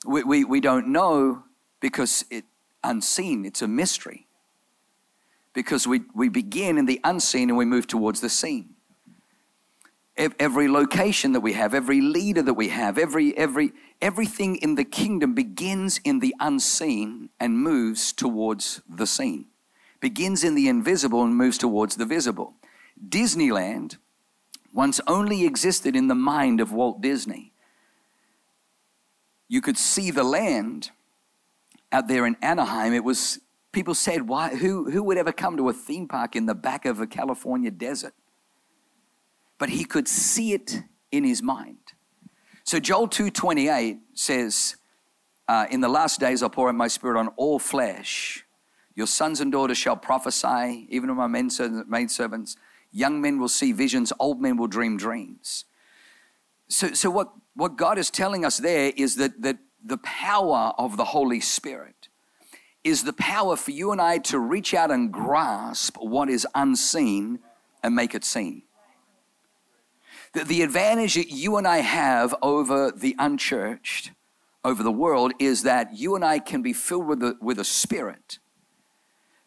We, 0.05 0.23
we, 0.23 0.43
we 0.43 0.61
don't 0.61 0.87
know 0.87 1.43
because 1.79 2.25
it 2.29 2.45
unseen, 2.83 3.45
it's 3.45 3.61
a 3.61 3.67
mystery. 3.67 4.27
Because 5.53 5.85
we, 5.85 6.01
we 6.13 6.29
begin 6.29 6.77
in 6.77 6.85
the 6.85 6.99
unseen 7.03 7.49
and 7.49 7.57
we 7.57 7.65
move 7.65 7.87
towards 7.87 8.21
the 8.21 8.29
seen. 8.29 8.75
Every 10.17 10.67
location 10.67 11.31
that 11.33 11.39
we 11.39 11.53
have, 11.53 11.73
every 11.73 11.99
leader 11.99 12.41
that 12.41 12.53
we 12.53 12.69
have, 12.69 12.97
every, 12.97 13.35
every, 13.37 13.71
everything 14.01 14.57
in 14.57 14.75
the 14.75 14.83
kingdom 14.83 15.33
begins 15.33 15.99
in 16.03 16.19
the 16.19 16.35
unseen 16.39 17.29
and 17.39 17.57
moves 17.57 18.13
towards 18.13 18.81
the 18.87 19.07
seen. 19.07 19.47
Begins 20.01 20.43
in 20.43 20.55
the 20.55 20.67
invisible 20.67 21.23
and 21.23 21.35
moves 21.35 21.57
towards 21.57 21.95
the 21.95 22.05
visible. 22.05 22.55
Disneyland 23.01 23.97
once 24.73 24.99
only 25.07 25.45
existed 25.45 25.95
in 25.95 26.07
the 26.07 26.15
mind 26.15 26.59
of 26.59 26.73
Walt 26.73 27.01
Disney 27.01 27.51
you 29.51 29.59
could 29.59 29.77
see 29.77 30.11
the 30.11 30.23
land 30.23 30.91
out 31.91 32.07
there 32.07 32.25
in 32.25 32.37
Anaheim. 32.41 32.93
It 32.93 33.03
was, 33.03 33.41
people 33.73 33.93
said, 33.93 34.29
why, 34.29 34.55
who, 34.55 34.89
who 34.89 35.03
would 35.03 35.17
ever 35.17 35.33
come 35.33 35.57
to 35.57 35.67
a 35.67 35.73
theme 35.73 36.07
park 36.07 36.37
in 36.37 36.45
the 36.45 36.55
back 36.55 36.85
of 36.85 37.01
a 37.01 37.05
California 37.05 37.69
desert? 37.69 38.13
But 39.57 39.67
he 39.67 39.83
could 39.83 40.07
see 40.07 40.53
it 40.53 40.83
in 41.11 41.25
his 41.25 41.43
mind. 41.43 41.79
So 42.63 42.79
Joel 42.79 43.09
2.28 43.09 43.99
says, 44.13 44.77
uh, 45.49 45.65
in 45.69 45.81
the 45.81 45.89
last 45.89 46.21
days 46.21 46.41
I'll 46.41 46.49
pour 46.49 46.69
out 46.69 46.75
my 46.75 46.87
spirit 46.87 47.19
on 47.19 47.27
all 47.35 47.59
flesh. 47.59 48.45
Your 48.95 49.07
sons 49.07 49.39
and 49.41 49.51
daughters 49.51 49.77
shall 49.77 49.95
prophesy, 49.95 50.87
even 50.89 51.09
of 51.09 51.17
my 51.17 51.27
men 51.27 51.49
maid 51.87 52.11
servants. 52.11 52.57
Young 52.91 53.21
men 53.21 53.39
will 53.39 53.49
see 53.49 53.71
visions, 53.71 54.11
old 54.19 54.41
men 54.41 54.57
will 54.57 54.67
dream 54.67 54.97
dreams. 54.97 55.65
So, 56.67 56.93
so 56.93 57.09
what 57.09 57.31
what 57.53 57.75
God 57.75 57.97
is 57.97 58.09
telling 58.09 58.45
us 58.45 58.57
there 58.57 58.93
is 58.95 59.15
that, 59.15 59.41
that 59.41 59.57
the 59.83 59.97
power 59.97 60.73
of 60.77 60.97
the 60.97 61.05
Holy 61.05 61.39
Spirit 61.39 62.07
is 62.83 63.03
the 63.03 63.13
power 63.13 63.55
for 63.55 63.71
you 63.71 63.91
and 63.91 64.01
I 64.01 64.17
to 64.19 64.39
reach 64.39 64.73
out 64.73 64.91
and 64.91 65.11
grasp 65.11 65.97
what 65.97 66.29
is 66.29 66.47
unseen 66.55 67.39
and 67.83 67.95
make 67.95 68.15
it 68.15 68.23
seen. 68.23 68.63
The, 70.33 70.43
the 70.45 70.61
advantage 70.61 71.15
that 71.15 71.29
you 71.29 71.57
and 71.57 71.67
I 71.67 71.79
have 71.79 72.33
over 72.41 72.91
the 72.91 73.15
unchurched, 73.19 74.11
over 74.63 74.81
the 74.81 74.91
world, 74.91 75.33
is 75.39 75.63
that 75.63 75.97
you 75.97 76.15
and 76.15 76.23
I 76.23 76.39
can 76.39 76.61
be 76.61 76.73
filled 76.73 77.07
with 77.07 77.37
with 77.41 77.59
a 77.59 77.65
spirit 77.65 78.39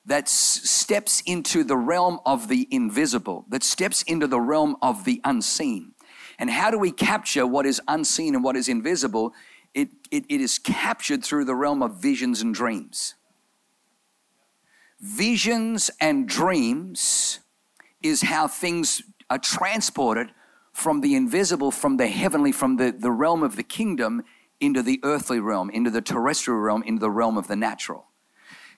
that 0.06 0.24
s- 0.24 0.60
steps 0.68 1.22
into 1.26 1.64
the 1.64 1.76
realm 1.76 2.20
of 2.26 2.48
the 2.48 2.68
invisible, 2.70 3.44
that 3.48 3.62
steps 3.62 4.02
into 4.02 4.26
the 4.26 4.40
realm 4.40 4.76
of 4.82 5.04
the 5.04 5.20
unseen. 5.24 5.92
And 6.38 6.50
how 6.50 6.70
do 6.70 6.78
we 6.78 6.90
capture 6.90 7.46
what 7.46 7.66
is 7.66 7.80
unseen 7.88 8.34
and 8.34 8.44
what 8.44 8.56
is 8.56 8.68
invisible? 8.68 9.32
It, 9.72 9.90
it, 10.10 10.24
it 10.28 10.40
is 10.40 10.58
captured 10.58 11.24
through 11.24 11.44
the 11.44 11.54
realm 11.54 11.82
of 11.82 12.00
visions 12.00 12.42
and 12.42 12.54
dreams. 12.54 13.14
Visions 15.00 15.90
and 16.00 16.28
dreams 16.28 17.40
is 18.02 18.22
how 18.22 18.48
things 18.48 19.02
are 19.30 19.38
transported 19.38 20.30
from 20.72 21.00
the 21.00 21.14
invisible, 21.14 21.70
from 21.70 21.96
the 21.96 22.08
heavenly, 22.08 22.52
from 22.52 22.76
the, 22.76 22.90
the 22.90 23.10
realm 23.10 23.42
of 23.42 23.56
the 23.56 23.62
kingdom 23.62 24.22
into 24.60 24.82
the 24.82 25.00
earthly 25.02 25.40
realm, 25.40 25.70
into 25.70 25.90
the 25.90 26.00
terrestrial 26.00 26.60
realm, 26.60 26.82
into 26.82 27.00
the 27.00 27.10
realm 27.10 27.38
of 27.38 27.46
the 27.48 27.56
natural. 27.56 28.06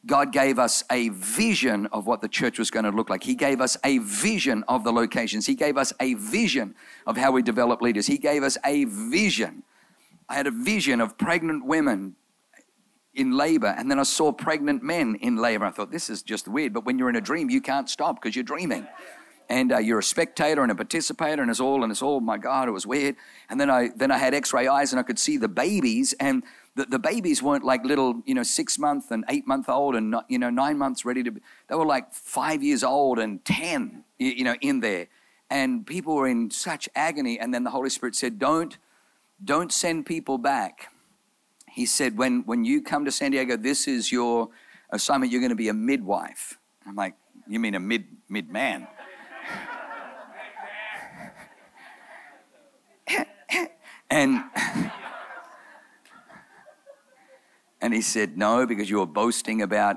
God 0.06 0.32
gave 0.32 0.58
us 0.58 0.84
a 0.90 1.08
vision 1.08 1.86
of 1.86 2.06
what 2.06 2.20
the 2.20 2.28
church 2.28 2.58
was 2.58 2.70
going 2.70 2.84
to 2.84 2.90
look 2.90 3.10
like. 3.10 3.24
He 3.24 3.34
gave 3.34 3.60
us 3.60 3.76
a 3.84 3.98
vision 3.98 4.62
of 4.68 4.84
the 4.84 4.92
locations. 4.92 5.46
He 5.46 5.54
gave 5.54 5.76
us 5.76 5.92
a 6.00 6.14
vision 6.14 6.76
of 7.06 7.16
how 7.16 7.32
we 7.32 7.42
develop 7.42 7.82
leaders. 7.82 8.06
He 8.06 8.18
gave 8.18 8.42
us 8.44 8.56
a 8.64 8.84
vision. 8.84 9.64
I 10.28 10.34
had 10.34 10.46
a 10.46 10.52
vision 10.52 11.00
of 11.00 11.18
pregnant 11.18 11.66
women 11.66 12.14
in 13.14 13.32
labor, 13.32 13.74
and 13.76 13.90
then 13.90 13.98
I 13.98 14.04
saw 14.04 14.30
pregnant 14.30 14.82
men 14.82 15.16
in 15.16 15.36
labor. 15.36 15.64
I 15.64 15.70
thought, 15.70 15.90
this 15.90 16.08
is 16.08 16.22
just 16.22 16.46
weird. 16.46 16.72
But 16.72 16.84
when 16.84 16.98
you're 16.98 17.08
in 17.08 17.16
a 17.16 17.20
dream, 17.20 17.50
you 17.50 17.60
can't 17.60 17.88
stop 17.88 18.20
because 18.20 18.36
you're 18.36 18.44
dreaming. 18.44 18.86
And 19.48 19.72
uh, 19.72 19.78
you're 19.78 20.00
a 20.00 20.04
spectator 20.04 20.62
and 20.62 20.70
a 20.70 20.74
participator, 20.74 21.40
and 21.40 21.50
it's 21.50 21.60
all, 21.60 21.82
and 21.82 21.90
it's 21.90 22.02
all, 22.02 22.20
my 22.20 22.36
God, 22.36 22.68
it 22.68 22.72
was 22.72 22.86
weird. 22.86 23.16
And 23.48 23.60
then 23.60 23.70
I, 23.70 23.90
then 23.96 24.10
I 24.10 24.18
had 24.18 24.34
x 24.34 24.52
ray 24.52 24.68
eyes, 24.68 24.92
and 24.92 25.00
I 25.00 25.02
could 25.02 25.18
see 25.18 25.36
the 25.36 25.48
babies, 25.48 26.14
and 26.20 26.42
the, 26.76 26.84
the 26.84 26.98
babies 26.98 27.42
weren't 27.42 27.64
like 27.64 27.84
little, 27.84 28.22
you 28.26 28.34
know, 28.34 28.42
six 28.42 28.78
month 28.78 29.10
and 29.10 29.24
eight 29.30 29.46
month 29.46 29.68
old 29.68 29.96
and, 29.96 30.14
you 30.28 30.38
know, 30.38 30.50
nine 30.50 30.76
months 30.76 31.06
ready 31.06 31.22
to 31.22 31.30
be. 31.30 31.40
They 31.68 31.74
were 31.74 31.86
like 31.86 32.12
five 32.12 32.62
years 32.62 32.84
old 32.84 33.18
and 33.18 33.42
10, 33.44 34.04
you 34.18 34.44
know, 34.44 34.54
in 34.60 34.80
there. 34.80 35.08
And 35.48 35.86
people 35.86 36.14
were 36.14 36.28
in 36.28 36.50
such 36.50 36.86
agony. 36.94 37.40
And 37.40 37.54
then 37.54 37.64
the 37.64 37.70
Holy 37.70 37.88
Spirit 37.88 38.14
said, 38.14 38.38
don't, 38.38 38.76
don't 39.42 39.72
send 39.72 40.04
people 40.04 40.36
back. 40.36 40.92
He 41.70 41.86
said, 41.86 42.18
when, 42.18 42.42
when 42.42 42.66
you 42.66 42.82
come 42.82 43.06
to 43.06 43.10
San 43.10 43.30
Diego, 43.30 43.56
this 43.56 43.88
is 43.88 44.12
your 44.12 44.50
assignment. 44.90 45.32
You're 45.32 45.40
going 45.40 45.48
to 45.50 45.56
be 45.56 45.68
a 45.68 45.74
midwife. 45.74 46.58
I'm 46.86 46.94
like, 46.94 47.14
you 47.48 47.58
mean 47.58 47.74
a 47.74 47.80
mid, 47.80 48.04
mid 48.28 48.50
man? 48.50 48.86
and 54.10 54.44
and 57.80 57.92
he 57.94 58.00
said, 58.00 58.36
No, 58.36 58.66
because 58.66 58.88
you 58.90 58.98
were 58.98 59.06
boasting 59.06 59.62
about 59.62 59.96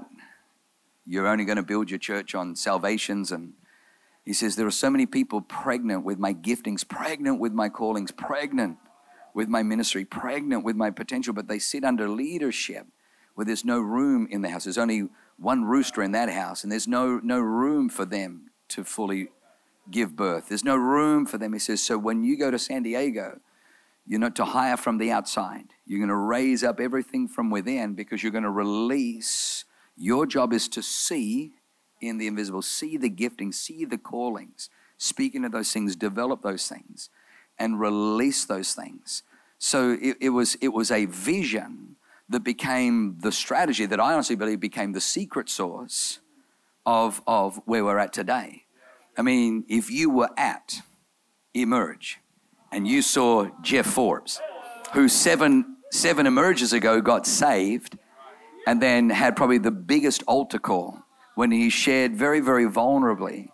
you're 1.05 1.27
only 1.27 1.43
going 1.43 1.55
to 1.55 1.63
build 1.63 1.89
your 1.89 1.97
church 1.97 2.35
on 2.35 2.55
salvations. 2.55 3.31
And 3.31 3.53
he 4.25 4.33
says, 4.33 4.55
There 4.55 4.67
are 4.67 4.71
so 4.71 4.89
many 4.89 5.05
people 5.05 5.41
pregnant 5.41 6.05
with 6.05 6.19
my 6.19 6.33
giftings, 6.33 6.87
pregnant 6.87 7.39
with 7.39 7.51
my 7.51 7.69
callings, 7.69 8.11
pregnant 8.11 8.77
with 9.33 9.47
my 9.47 9.63
ministry, 9.63 10.05
pregnant 10.05 10.63
with 10.63 10.75
my 10.75 10.91
potential, 10.91 11.33
but 11.33 11.47
they 11.47 11.59
sit 11.59 11.83
under 11.83 12.07
leadership 12.07 12.85
where 13.33 13.45
there's 13.45 13.65
no 13.65 13.79
room 13.79 14.27
in 14.29 14.41
the 14.41 14.49
house. 14.49 14.65
There's 14.65 14.77
only 14.77 15.09
one 15.37 15.63
rooster 15.63 16.03
in 16.03 16.11
that 16.11 16.29
house, 16.29 16.63
and 16.63 16.71
there's 16.71 16.87
no, 16.87 17.19
no 17.23 17.39
room 17.39 17.89
for 17.89 18.05
them 18.05 18.51
to 18.69 18.83
fully 18.83 19.29
give 19.89 20.15
birth. 20.15 20.49
There's 20.49 20.63
no 20.63 20.75
room 20.75 21.25
for 21.25 21.37
them. 21.37 21.53
He 21.53 21.59
says, 21.59 21.81
So 21.81 21.97
when 21.97 22.23
you 22.23 22.37
go 22.37 22.51
to 22.51 22.59
San 22.59 22.83
Diego, 22.83 23.39
you're 24.09 24.19
not 24.19 24.35
to 24.37 24.45
hire 24.45 24.75
from 24.75 24.97
the 24.97 25.11
outside. 25.11 25.65
You're 25.85 25.99
going 25.99 26.09
to 26.09 26.15
raise 26.15 26.63
up 26.63 26.79
everything 26.79 27.27
from 27.27 27.51
within 27.51 27.93
because 27.93 28.23
you're 28.23 28.31
going 28.31 28.43
to 28.43 28.49
release. 28.49 29.65
Your 29.95 30.25
job 30.25 30.51
is 30.51 30.67
to 30.69 30.81
see 30.81 31.53
in 32.01 32.17
the 32.17 32.25
invisible, 32.25 32.63
see 32.63 32.97
the 32.97 33.09
gifting, 33.09 33.51
see 33.51 33.85
the 33.85 33.99
callings, 33.99 34.71
speak 34.97 35.35
into 35.35 35.47
those 35.47 35.71
things, 35.71 35.95
develop 35.95 36.41
those 36.41 36.67
things, 36.67 37.11
and 37.59 37.79
release 37.79 38.45
those 38.45 38.73
things. 38.73 39.21
So 39.59 39.95
it, 40.01 40.17
it 40.19 40.29
was 40.29 40.55
it 40.55 40.69
was 40.69 40.89
a 40.89 41.05
vision 41.05 41.97
that 42.29 42.39
became 42.39 43.19
the 43.19 43.31
strategy 43.31 43.85
that 43.85 43.99
I 43.99 44.13
honestly 44.13 44.35
believe 44.35 44.59
became 44.59 44.93
the 44.93 45.01
secret 45.01 45.49
source 45.49 46.19
of, 46.83 47.21
of 47.27 47.61
where 47.65 47.85
we're 47.85 47.99
at 47.99 48.13
today. 48.13 48.63
I 49.15 49.21
mean, 49.21 49.65
if 49.69 49.91
you 49.91 50.09
were 50.09 50.29
at 50.35 50.81
Emerge 51.53 52.19
and 52.71 52.87
you 52.87 53.01
saw 53.01 53.49
Jeff 53.61 53.85
Forbes, 53.85 54.41
who 54.93 55.07
seven, 55.07 55.77
seven 55.91 56.27
emerges 56.27 56.73
ago 56.73 57.01
got 57.01 57.25
saved 57.25 57.97
and 58.67 58.81
then 58.81 59.09
had 59.09 59.35
probably 59.35 59.57
the 59.57 59.71
biggest 59.71 60.23
altar 60.27 60.59
call 60.59 60.99
when 61.35 61.51
he 61.51 61.69
shared 61.69 62.15
very, 62.15 62.39
very 62.39 62.65
vulnerably, 62.65 63.49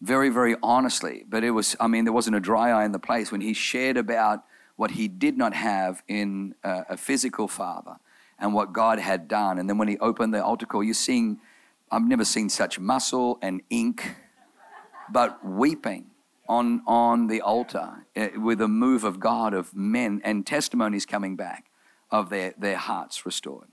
very, 0.00 0.30
very 0.30 0.56
honestly. 0.62 1.24
But 1.28 1.44
it 1.44 1.50
was, 1.50 1.76
I 1.78 1.86
mean, 1.86 2.04
there 2.04 2.12
wasn't 2.12 2.36
a 2.36 2.40
dry 2.40 2.70
eye 2.70 2.84
in 2.84 2.92
the 2.92 2.98
place 2.98 3.30
when 3.30 3.40
he 3.40 3.52
shared 3.52 3.96
about 3.96 4.44
what 4.76 4.92
he 4.92 5.08
did 5.08 5.36
not 5.36 5.54
have 5.54 6.02
in 6.08 6.54
a, 6.64 6.84
a 6.90 6.96
physical 6.96 7.48
father 7.48 7.96
and 8.38 8.54
what 8.54 8.72
God 8.72 8.98
had 8.98 9.28
done. 9.28 9.58
And 9.58 9.68
then 9.68 9.78
when 9.78 9.88
he 9.88 9.98
opened 9.98 10.32
the 10.32 10.42
altar 10.42 10.66
call, 10.66 10.82
you're 10.82 10.94
seeing, 10.94 11.40
I've 11.90 12.06
never 12.06 12.24
seen 12.24 12.48
such 12.48 12.78
muscle 12.78 13.38
and 13.42 13.60
ink, 13.70 14.14
but 15.10 15.44
weeping 15.44 16.07
on, 16.48 16.82
on 16.86 17.26
the 17.26 17.40
altar 17.42 18.06
eh, 18.16 18.30
with 18.36 18.60
a 18.60 18.68
move 18.68 19.04
of 19.04 19.20
God, 19.20 19.52
of 19.54 19.74
men, 19.74 20.20
and 20.24 20.46
testimonies 20.46 21.04
coming 21.04 21.36
back 21.36 21.66
of 22.10 22.30
their, 22.30 22.54
their 22.58 22.76
hearts 22.76 23.26
restored. 23.26 23.68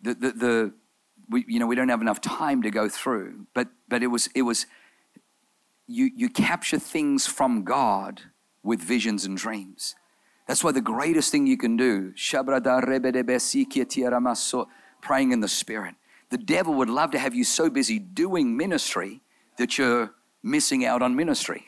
The, 0.00 0.14
the, 0.14 0.32
the, 0.32 0.74
we, 1.28 1.44
you 1.48 1.58
know, 1.58 1.66
we 1.66 1.74
don't 1.74 1.88
have 1.88 2.00
enough 2.00 2.20
time 2.20 2.62
to 2.62 2.70
go 2.70 2.88
through, 2.88 3.46
but, 3.52 3.68
but 3.88 4.02
it 4.02 4.06
was, 4.06 4.28
it 4.34 4.42
was 4.42 4.66
you, 5.88 6.10
you 6.14 6.28
capture 6.28 6.78
things 6.78 7.26
from 7.26 7.64
God 7.64 8.22
with 8.62 8.80
visions 8.80 9.24
and 9.24 9.36
dreams. 9.36 9.96
That's 10.46 10.62
why 10.62 10.72
the 10.72 10.80
greatest 10.80 11.32
thing 11.32 11.46
you 11.48 11.56
can 11.56 11.76
do, 11.76 12.12
praying 15.02 15.32
in 15.32 15.40
the 15.40 15.48
Spirit. 15.48 15.94
The 16.30 16.38
devil 16.38 16.74
would 16.74 16.90
love 16.90 17.10
to 17.12 17.18
have 17.18 17.34
you 17.34 17.44
so 17.44 17.70
busy 17.70 17.98
doing 17.98 18.56
ministry 18.56 19.20
that 19.58 19.78
you're 19.78 20.12
missing 20.46 20.84
out 20.84 21.02
on 21.02 21.16
ministry. 21.16 21.64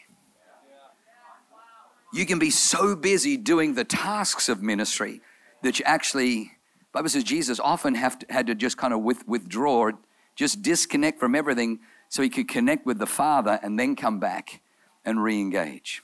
You 2.13 2.25
can 2.25 2.39
be 2.39 2.51
so 2.51 2.97
busy 2.97 3.37
doing 3.37 3.75
the 3.75 3.85
tasks 3.85 4.49
of 4.49 4.63
ministry 4.63 5.21
that 5.63 5.79
you 5.79 5.85
actually, 5.85 6.53
Bible 6.93 7.11
says 7.11 7.25
Jesus 7.25 7.61
often 7.61 7.95
have 7.97 8.19
to, 8.21 8.27
had 8.31 8.47
to 8.47 8.55
just 8.55 8.79
kind 8.79 8.95
of 8.95 9.01
with, 9.01 9.27
withdraw, 9.29 9.91
just 10.37 10.63
disconnect 10.63 11.21
from 11.21 11.35
everything 11.35 11.81
so 12.09 12.23
he 12.23 12.31
could 12.31 12.49
connect 12.49 12.87
with 12.87 12.99
the 12.99 13.07
Father 13.07 13.59
and 13.63 13.79
then 13.79 13.95
come 13.95 14.19
back 14.21 14.63
and 15.05 15.23
re 15.23 15.39
engage. 15.39 16.03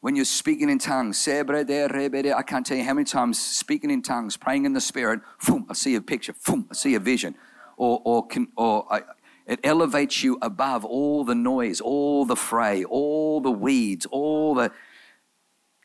When 0.00 0.14
you're 0.14 0.24
speaking 0.24 0.70
in 0.70 0.78
tongues, 0.78 1.26
I 1.26 2.42
can't 2.46 2.64
tell 2.64 2.76
you 2.76 2.84
how 2.84 2.94
many 2.94 3.04
times 3.04 3.38
speaking 3.38 3.90
in 3.90 4.00
tongues, 4.00 4.36
praying 4.36 4.64
in 4.64 4.72
the 4.72 4.80
Spirit, 4.80 5.20
I 5.68 5.74
see 5.74 5.96
a 5.96 6.00
picture, 6.00 6.34
I 6.48 6.74
see 6.74 6.94
a 6.94 7.00
vision. 7.00 7.34
Or, 7.76 8.00
or, 8.04 8.26
can, 8.26 8.48
or 8.56 8.92
I, 8.92 9.02
it 9.48 9.60
elevates 9.64 10.22
you 10.22 10.38
above 10.42 10.84
all 10.84 11.24
the 11.24 11.34
noise, 11.34 11.80
all 11.80 12.26
the 12.26 12.36
fray, 12.36 12.84
all 12.84 13.40
the 13.40 13.50
weeds, 13.50 14.06
all 14.06 14.54
the 14.54 14.70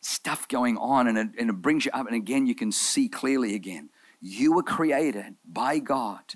stuff 0.02 0.50
going 0.50 0.78
on, 0.78 1.08
and 1.08 1.18
it, 1.18 1.30
and 1.40 1.50
it 1.50 1.54
brings 1.54 1.86
you 1.86 1.92
up. 1.94 2.06
And 2.06 2.16
again, 2.16 2.46
you 2.46 2.56
can 2.56 2.74
see 2.74 3.08
clearly 3.08 3.56
again. 3.56 3.90
You 4.20 4.54
were 4.54 4.64
created 4.64 5.36
by 5.46 5.80
God 5.80 6.36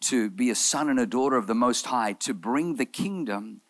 to 0.00 0.30
be 0.30 0.48
a 0.48 0.54
son 0.54 0.88
and 0.88 0.98
a 0.98 1.06
daughter 1.06 1.36
of 1.36 1.46
the 1.46 1.54
Most 1.54 1.86
High, 1.86 2.14
to 2.14 2.32
bring 2.32 2.76
the 2.76 2.86
kingdom 2.86 3.60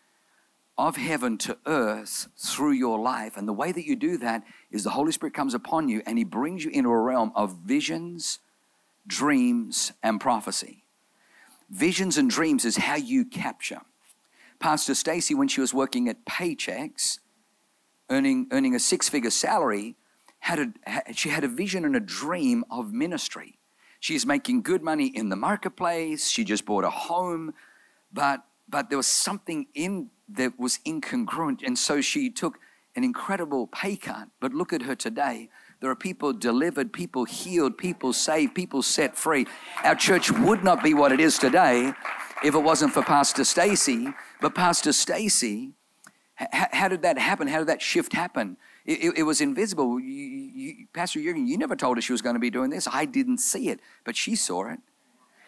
of 0.77 0.95
heaven 0.95 1.37
to 1.39 1.57
earth 1.65 2.29
through 2.37 2.71
your 2.71 2.99
life. 2.99 3.35
And 3.35 3.47
the 3.47 3.53
way 3.53 3.73
that 3.73 3.85
you 3.85 3.97
do 3.97 4.17
that 4.17 4.43
is 4.71 4.85
the 4.85 4.91
Holy 4.91 5.11
Spirit 5.11 5.33
comes 5.33 5.53
upon 5.53 5.89
you 5.89 6.01
and 6.05 6.17
He 6.17 6.23
brings 6.23 6.63
you 6.63 6.71
into 6.71 6.89
a 6.89 6.99
realm 6.99 7.31
of 7.35 7.57
visions, 7.57 8.39
dreams, 9.05 9.91
and 10.01 10.19
prophecy. 10.19 10.82
Visions 11.73 12.19
and 12.19 12.29
dreams 12.29 12.65
is 12.65 12.77
how 12.77 12.95
you 12.95 13.25
capture. 13.25 13.81
Pastor 14.59 14.93
Stacy, 14.93 15.33
when 15.33 15.47
she 15.47 15.59
was 15.59 15.73
working 15.73 16.07
at 16.07 16.23
Paychex, 16.23 17.17
earning, 18.11 18.45
earning 18.51 18.75
a 18.75 18.79
six 18.79 19.09
figure 19.09 19.31
salary, 19.31 19.95
had 20.41 20.59
a, 20.59 21.13
she 21.13 21.29
had 21.29 21.43
a 21.43 21.47
vision 21.47 21.83
and 21.83 21.95
a 21.95 21.99
dream 21.99 22.63
of 22.69 22.93
ministry. 22.93 23.57
She's 23.99 24.23
making 24.23 24.61
good 24.61 24.83
money 24.83 25.07
in 25.07 25.29
the 25.29 25.35
marketplace. 25.35 26.29
She 26.29 26.43
just 26.43 26.63
bought 26.63 26.83
a 26.83 26.91
home, 26.91 27.55
but 28.11 28.43
but 28.69 28.89
there 28.89 28.97
was 28.97 29.07
something 29.07 29.65
in 29.73 30.11
that 30.29 30.59
was 30.59 30.79
incongruent. 30.85 31.65
And 31.65 31.77
so 31.77 32.01
she 32.01 32.29
took 32.29 32.59
an 32.95 33.03
incredible 33.03 33.65
pay 33.65 33.95
cut. 33.95 34.27
But 34.39 34.53
look 34.53 34.73
at 34.73 34.83
her 34.83 34.95
today. 34.95 35.49
There 35.83 35.91
are 35.91 35.95
people 35.97 36.31
delivered, 36.31 36.93
people 36.93 37.25
healed, 37.25 37.77
people 37.77 38.13
saved, 38.13 38.55
people 38.55 38.81
set 38.81 39.17
free. 39.17 39.45
Our 39.83 39.95
church 39.95 40.31
would 40.31 40.63
not 40.63 40.81
be 40.81 40.93
what 40.93 41.11
it 41.11 41.19
is 41.19 41.37
today 41.37 41.91
if 42.41 42.55
it 42.55 42.59
wasn't 42.59 42.93
for 42.93 43.01
Pastor 43.03 43.43
Stacy. 43.43 44.07
But 44.39 44.55
Pastor 44.55 44.93
Stacy, 44.93 45.73
how 46.37 46.87
did 46.87 47.01
that 47.01 47.17
happen? 47.17 47.49
How 47.49 47.57
did 47.57 47.67
that 47.67 47.81
shift 47.81 48.13
happen? 48.13 48.55
It, 48.85 49.03
it, 49.03 49.17
it 49.17 49.23
was 49.23 49.41
invisible. 49.41 49.99
You, 49.99 50.23
you, 50.23 50.87
Pastor 50.93 51.21
Jurgen, 51.21 51.47
you 51.47 51.57
never 51.57 51.75
told 51.75 51.97
us 51.97 52.05
she 52.05 52.13
was 52.13 52.21
going 52.21 52.35
to 52.35 52.39
be 52.39 52.49
doing 52.49 52.69
this. 52.69 52.87
I 52.89 53.03
didn't 53.03 53.39
see 53.39 53.67
it, 53.67 53.81
but 54.05 54.15
she 54.15 54.37
saw 54.37 54.69
it. 54.71 54.79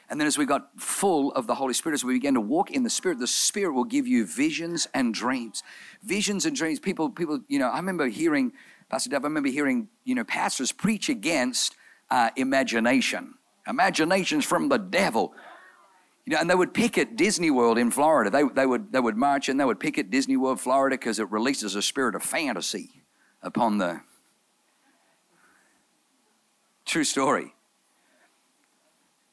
And 0.10 0.20
then 0.20 0.28
as 0.28 0.38
we 0.38 0.46
got 0.46 0.70
full 0.80 1.32
of 1.32 1.48
the 1.48 1.56
Holy 1.56 1.74
Spirit, 1.74 1.96
as 1.96 2.04
we 2.04 2.14
began 2.14 2.36
to 2.36 2.42
walk 2.42 2.72
in 2.72 2.84
the 2.84 2.90
Spirit, 2.90 3.20
the 3.20 3.26
Spirit 3.26 3.74
will 3.74 3.86
give 3.86 4.06
you 4.06 4.26
visions 4.26 4.88
and 4.94 5.14
dreams. 5.14 5.64
Visions 6.04 6.46
and 6.46 6.56
dreams. 6.56 6.80
People, 6.80 7.10
people, 7.10 7.40
you 7.48 7.58
know, 7.58 7.70
I 7.70 7.78
remember 7.78 8.08
hearing, 8.08 8.52
Pastor 8.90 9.10
Dave, 9.10 9.22
I 9.22 9.28
remember 9.28 9.50
hearing, 9.50 9.88
you 10.04 10.16
know, 10.16 10.24
pastors 10.24 10.72
preach 10.72 11.10
against 11.10 11.76
uh, 12.10 12.30
imagination. 12.36 13.36
Imagination's 13.68 14.46
from 14.46 14.70
the 14.70 14.78
devil. 14.78 15.34
You 16.26 16.34
know, 16.34 16.40
and 16.40 16.50
they 16.50 16.56
would 16.56 16.74
pick 16.74 16.98
at 16.98 17.16
Disney 17.16 17.52
World 17.52 17.78
in 17.78 17.92
Florida. 17.92 18.30
They, 18.30 18.44
they, 18.44 18.66
would, 18.66 18.92
they 18.92 19.00
would 19.00 19.18
march 19.18 19.50
and 19.50 19.60
they 19.60 19.66
would 19.66 19.80
pick 19.80 19.98
at 19.98 20.10
Disney 20.10 20.38
World, 20.38 20.60
Florida, 20.60 20.96
because 20.96 21.20
it 21.20 21.30
releases 21.32 21.76
a 21.76 21.82
spirit 21.82 22.16
of 22.16 22.24
fantasy 22.24 23.04
upon 23.42 23.78
the. 23.78 24.02
True 26.86 27.04
story 27.04 27.54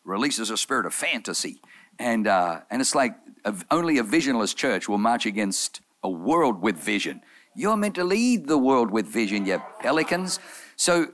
releases 0.05 0.51
a 0.51 0.57
spirit 0.57 0.87
of 0.87 0.95
fantasy. 0.95 1.61
And, 1.99 2.27
uh, 2.27 2.61
and 2.71 2.81
it's 2.81 2.95
like 2.95 3.15
a, 3.45 3.55
only 3.71 3.99
a 3.99 4.03
visionless 4.03 4.55
church 4.55 4.89
will 4.89 4.99
march 4.99 5.27
against 5.27 5.81
a 6.03 6.11
world 6.11 6.61
with 6.61 6.77
vision. 6.77 7.23
You're 7.55 7.77
meant 7.77 7.97
to 7.97 8.05
lead 8.05 8.47
the 8.47 8.59
world 8.59 8.91
with 8.91 9.07
vision, 9.07 9.47
you 9.47 9.63
pelicans. 9.81 10.41
So, 10.77 11.09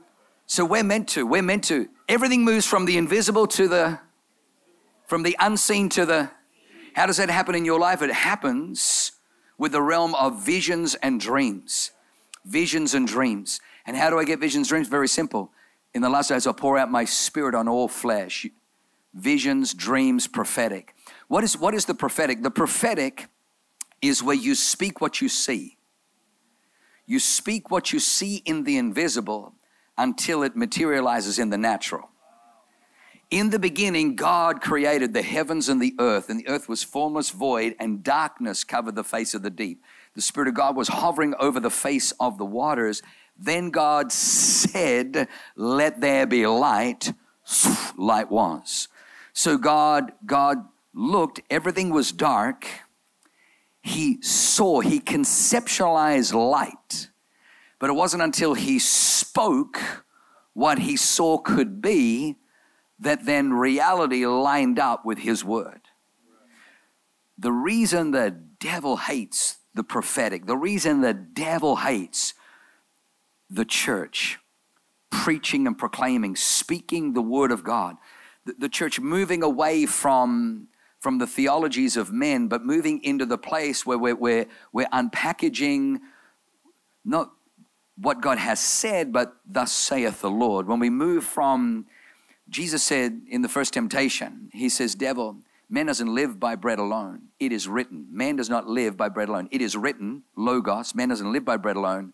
so 0.45 0.63
we're 0.65 0.83
meant 0.83 1.09
to. 1.09 1.25
We're 1.25 1.41
meant 1.41 1.65
to. 1.65 1.89
Everything 2.07 2.43
moves 2.43 2.65
from 2.65 2.85
the 2.85 2.97
invisible 2.97 3.45
to 3.47 3.67
the, 3.67 3.99
from 5.05 5.23
the 5.23 5.35
unseen 5.39 5.89
to 5.89 6.05
the. 6.05 6.31
How 6.93 7.05
does 7.05 7.17
that 7.17 7.29
happen 7.29 7.55
in 7.55 7.65
your 7.65 7.79
life? 7.79 8.01
It 8.01 8.11
happens 8.11 9.11
with 9.57 9.73
the 9.73 9.81
realm 9.81 10.15
of 10.15 10.43
visions 10.43 10.95
and 10.95 11.19
dreams. 11.19 11.91
Visions 12.45 12.93
and 12.93 13.07
dreams. 13.07 13.59
And 13.85 13.97
how 13.97 14.09
do 14.09 14.17
I 14.17 14.23
get 14.23 14.39
visions, 14.39 14.69
dreams? 14.69 14.87
Very 14.87 15.07
simple. 15.07 15.51
In 15.93 16.01
the 16.01 16.09
last 16.09 16.29
days, 16.29 16.47
I'll 16.47 16.53
pour 16.53 16.77
out 16.77 16.89
my 16.89 17.05
spirit 17.05 17.55
on 17.55 17.67
all 17.67 17.87
flesh 17.87 18.47
visions, 19.13 19.73
dreams, 19.73 20.27
prophetic. 20.27 20.93
What 21.27 21.43
is, 21.43 21.57
what 21.57 21.73
is 21.73 21.85
the 21.85 21.95
prophetic? 21.95 22.43
The 22.43 22.51
prophetic 22.51 23.27
is 24.01 24.23
where 24.23 24.35
you 24.35 24.55
speak 24.55 25.01
what 25.01 25.19
you 25.19 25.27
see. 25.29 25.78
You 27.09 27.17
speak 27.19 27.71
what 27.71 27.91
you 27.91 27.99
see 27.99 28.43
in 28.45 28.65
the 28.65 28.77
invisible 28.77 29.55
until 29.97 30.43
it 30.43 30.55
materializes 30.55 31.39
in 31.39 31.49
the 31.49 31.57
natural. 31.57 32.11
In 33.31 33.49
the 33.49 33.57
beginning, 33.57 34.15
God 34.15 34.61
created 34.61 35.15
the 35.15 35.23
heavens 35.23 35.69
and 35.69 35.81
the 35.81 35.95
earth, 35.97 36.29
and 36.29 36.39
the 36.39 36.47
earth 36.47 36.69
was 36.69 36.83
formless, 36.83 37.31
void, 37.31 37.75
and 37.79 38.03
darkness 38.03 38.63
covered 38.63 38.93
the 38.93 39.03
face 39.03 39.33
of 39.33 39.41
the 39.41 39.49
deep. 39.49 39.83
The 40.13 40.21
Spirit 40.21 40.49
of 40.49 40.53
God 40.53 40.75
was 40.75 40.87
hovering 40.87 41.33
over 41.39 41.59
the 41.59 41.71
face 41.71 42.11
of 42.19 42.37
the 42.37 42.45
waters. 42.45 43.01
Then 43.35 43.71
God 43.71 44.11
said, 44.11 45.27
Let 45.55 46.01
there 46.01 46.27
be 46.27 46.45
light. 46.45 47.13
Light 47.97 48.29
was. 48.29 48.87
So 49.33 49.57
God, 49.57 50.11
God 50.27 50.63
looked, 50.93 51.41
everything 51.49 51.89
was 51.89 52.11
dark. 52.11 52.67
He 53.81 54.21
saw, 54.21 54.81
he 54.81 54.99
conceptualized 54.99 56.33
light. 56.33 57.09
But 57.79 57.89
it 57.89 57.93
wasn't 57.93 58.23
until 58.23 58.53
he 58.53 58.77
spoke 58.79 60.05
what 60.53 60.79
he 60.79 60.97
saw 60.97 61.37
could 61.37 61.81
be 61.81 62.35
that 62.99 63.25
then 63.25 63.53
reality 63.53 64.25
lined 64.25 64.77
up 64.77 65.05
with 65.05 65.19
his 65.19 65.43
word. 65.45 65.81
The 67.37 67.53
reason 67.53 68.11
the 68.11 68.31
devil 68.31 68.97
hates 68.97 69.59
the 69.73 69.83
prophetic, 69.83 70.45
the 70.45 70.57
reason 70.57 70.99
the 70.99 71.13
devil 71.13 71.77
hates 71.77 72.33
the 73.49 73.63
church 73.63 74.39
preaching 75.09 75.65
and 75.65 75.77
proclaiming, 75.77 76.35
speaking 76.35 77.13
the 77.13 77.21
word 77.21 77.51
of 77.51 77.63
God, 77.63 77.95
the 78.45 78.69
church 78.69 78.99
moving 78.99 79.43
away 79.43 79.85
from 79.85 80.67
from 80.99 81.17
the 81.17 81.27
theologies 81.27 81.95
of 81.95 82.11
men, 82.11 82.47
but 82.47 82.65
moving 82.65 83.01
into 83.03 83.25
the 83.25 83.37
place 83.37 83.85
where 83.85 83.97
we're, 83.97 84.15
we're, 84.15 84.45
we're 84.73 84.87
unpackaging 84.87 85.99
not 87.05 87.31
what 87.95 88.21
God 88.21 88.37
has 88.37 88.59
said, 88.59 89.11
but 89.11 89.35
thus 89.45 89.71
saith 89.71 90.21
the 90.21 90.29
Lord. 90.29 90.67
When 90.67 90.79
we 90.79 90.89
move 90.89 91.23
from, 91.23 91.85
Jesus 92.49 92.83
said 92.83 93.21
in 93.29 93.41
the 93.41 93.49
first 93.49 93.73
temptation, 93.73 94.49
He 94.53 94.69
says, 94.69 94.95
Devil, 94.95 95.37
man 95.69 95.85
doesn't 95.85 96.13
live 96.13 96.39
by 96.39 96.55
bread 96.55 96.79
alone. 96.79 97.29
It 97.39 97.51
is 97.51 97.67
written. 97.67 98.07
Man 98.11 98.35
does 98.35 98.49
not 98.49 98.67
live 98.67 98.95
by 98.95 99.09
bread 99.09 99.29
alone. 99.29 99.47
It 99.51 99.61
is 99.61 99.75
written, 99.75 100.23
Logos, 100.35 100.95
man 100.95 101.09
doesn't 101.09 101.31
live 101.31 101.45
by 101.45 101.57
bread 101.57 101.75
alone, 101.75 102.13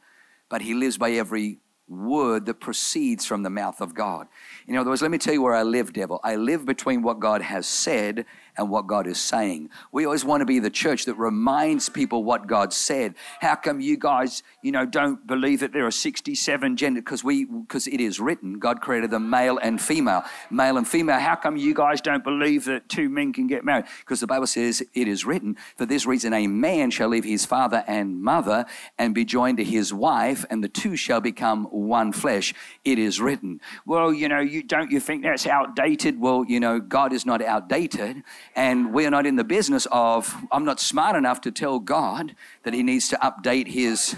but 0.50 0.62
he 0.62 0.74
lives 0.74 0.98
by 0.98 1.12
every 1.12 1.60
word 1.88 2.48
that 2.48 2.56
proceeds 2.56 3.26
from 3.26 3.44
the 3.44 3.50
mouth 3.50 3.80
of 3.80 3.94
God. 3.94 4.28
In 4.68 4.76
other 4.76 4.90
words, 4.90 5.02
let 5.02 5.12
me 5.12 5.20
tell 5.20 5.34
you 5.34 5.42
where 5.42 5.54
I 5.54 5.64
live, 5.64 5.94
devil. 5.94 6.20
I 6.24 6.36
live 6.36 6.66
between 6.66 7.04
what 7.04 7.20
God 7.20 7.42
has 7.42 7.68
said 7.68 8.26
and 8.58 8.70
what 8.70 8.88
God 8.88 9.08
is 9.08 9.20
saying. 9.20 9.70
We 9.92 10.06
always 10.06 10.26
want 10.26 10.42
to 10.42 10.46
be 10.46 10.60
the 10.60 10.70
church 10.70 11.06
that 11.06 11.16
reminds 11.16 11.90
people 11.90 12.24
what 12.24 12.48
God 12.48 12.74
said. 12.74 13.16
How 13.42 13.56
come 13.56 13.80
you 13.80 13.98
guys, 13.98 14.44
you 14.62 14.72
know, 14.72 14.86
don't 14.86 15.26
believe 15.28 15.60
that 15.62 15.74
there 15.74 15.86
are 15.86 15.92
67 15.92 16.78
gender 16.78 17.02
because 17.02 17.24
we 17.24 17.46
because 17.46 17.88
it 17.88 18.00
is 18.00 18.20
written, 18.20 18.60
God 18.60 18.82
created 18.82 19.12
them 19.12 19.30
male 19.30 19.58
and 19.58 19.82
female. 19.82 20.24
Male 20.50 20.78
and 20.78 20.88
female. 20.88 21.20
How 21.20 21.36
come 21.36 21.58
you 21.58 21.74
guys 21.74 22.02
don't 22.02 22.24
believe 22.24 22.66
that 22.66 22.90
two 22.90 23.10
men 23.10 23.34
can 23.34 23.48
get 23.48 23.64
married? 23.64 23.86
Because 24.00 24.20
the 24.20 24.28
Bible 24.28 24.48
says 24.48 24.84
it 24.94 25.08
is 25.08 25.26
written, 25.26 25.58
for 25.78 25.86
this 25.86 26.06
reason 26.06 26.34
a 26.34 26.48
man 26.48 26.92
shall 26.92 27.10
leave 27.10 27.24
his 27.24 27.46
father 27.46 27.84
and 27.88 28.22
mother 28.22 28.66
and 28.98 29.14
be 29.14 29.26
joined 29.26 29.58
to 29.58 29.64
his 29.64 29.94
wife 29.94 30.46
and 30.50 30.64
the 30.64 30.70
two 30.70 30.96
shall 30.96 31.22
become 31.22 31.66
one 31.66 32.12
flesh. 32.12 32.54
It 32.84 33.00
is 33.00 33.20
written. 33.20 33.62
Well, 33.86 34.14
you 34.14 34.28
know, 34.28 34.40
you 34.40 34.64
don't 34.64 34.92
you 34.92 35.00
think 35.00 35.24
that's 35.24 35.48
outdated? 35.48 36.20
Well, 36.20 36.46
you 36.48 36.60
know, 36.60 36.80
God 36.80 37.14
is 37.14 37.26
not 37.26 37.42
outdated. 37.42 38.24
And 38.56 38.94
we 38.94 39.06
are 39.06 39.12
not 39.12 39.26
in 39.26 39.36
the 39.36 39.44
business 39.44 39.88
of, 39.92 40.36
I'm 40.52 40.66
not 40.66 40.80
smart 40.80 41.16
enough 41.16 41.42
to 41.42 41.52
tell 41.52 41.80
God 41.80 42.36
that 42.64 42.74
He 42.74 42.84
needs 42.84 43.08
to 43.10 43.18
update 43.18 43.68
His. 43.68 44.16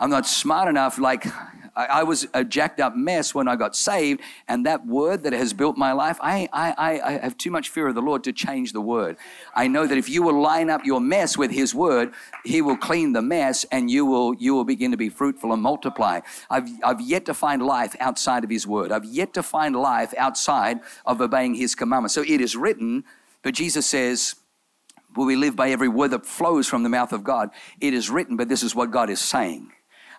I'm 0.00 0.10
not 0.10 0.26
smart 0.26 0.68
enough, 0.68 0.98
like, 0.98 1.26
I, 1.76 2.04
was 2.04 2.28
a 2.34 2.44
jacked 2.44 2.78
up 2.78 2.94
mess 2.94 3.34
when 3.34 3.48
I 3.48 3.56
got 3.56 3.74
saved, 3.74 4.20
and 4.46 4.64
that 4.66 4.86
word 4.86 5.24
that 5.24 5.32
has 5.32 5.52
built 5.52 5.76
my 5.76 5.92
life, 5.92 6.18
I, 6.20 6.48
I, 6.52 7.00
I 7.00 7.12
have 7.18 7.36
too 7.36 7.50
much 7.50 7.68
fear 7.68 7.88
of 7.88 7.94
the 7.94 8.02
Lord 8.02 8.22
to 8.24 8.32
change 8.32 8.72
the 8.72 8.80
word. 8.80 9.16
I 9.54 9.66
know 9.66 9.86
that 9.86 9.98
if 9.98 10.08
you 10.08 10.22
will 10.22 10.40
line 10.40 10.70
up 10.70 10.84
your 10.84 11.00
mess 11.00 11.36
with 11.36 11.50
His 11.50 11.74
word, 11.74 12.12
He 12.44 12.62
will 12.62 12.76
clean 12.76 13.12
the 13.12 13.22
mess, 13.22 13.64
and 13.72 13.90
you 13.90 14.06
will 14.06 14.34
you 14.34 14.54
will 14.54 14.64
begin 14.64 14.92
to 14.92 14.96
be 14.96 15.08
fruitful 15.08 15.52
and 15.52 15.62
multiply. 15.62 16.20
I've 16.48 16.68
I've 16.84 17.00
yet 17.00 17.26
to 17.26 17.34
find 17.34 17.60
life 17.62 17.96
outside 17.98 18.44
of 18.44 18.50
His 18.50 18.66
word. 18.66 18.92
I've 18.92 19.04
yet 19.04 19.34
to 19.34 19.42
find 19.42 19.74
life 19.74 20.14
outside 20.16 20.80
of 21.04 21.20
obeying 21.20 21.54
His 21.54 21.74
commandments. 21.74 22.14
So 22.14 22.22
it 22.22 22.40
is 22.40 22.54
written 22.54 23.04
but 23.44 23.54
Jesus 23.54 23.86
says, 23.86 24.34
Will 25.14 25.26
we 25.26 25.36
live 25.36 25.54
by 25.54 25.70
every 25.70 25.88
word 25.88 26.10
that 26.10 26.26
flows 26.26 26.66
from 26.66 26.82
the 26.82 26.88
mouth 26.88 27.12
of 27.12 27.22
God? 27.22 27.50
It 27.80 27.94
is 27.94 28.10
written, 28.10 28.36
but 28.36 28.48
this 28.48 28.64
is 28.64 28.74
what 28.74 28.90
God 28.90 29.10
is 29.10 29.20
saying. 29.20 29.70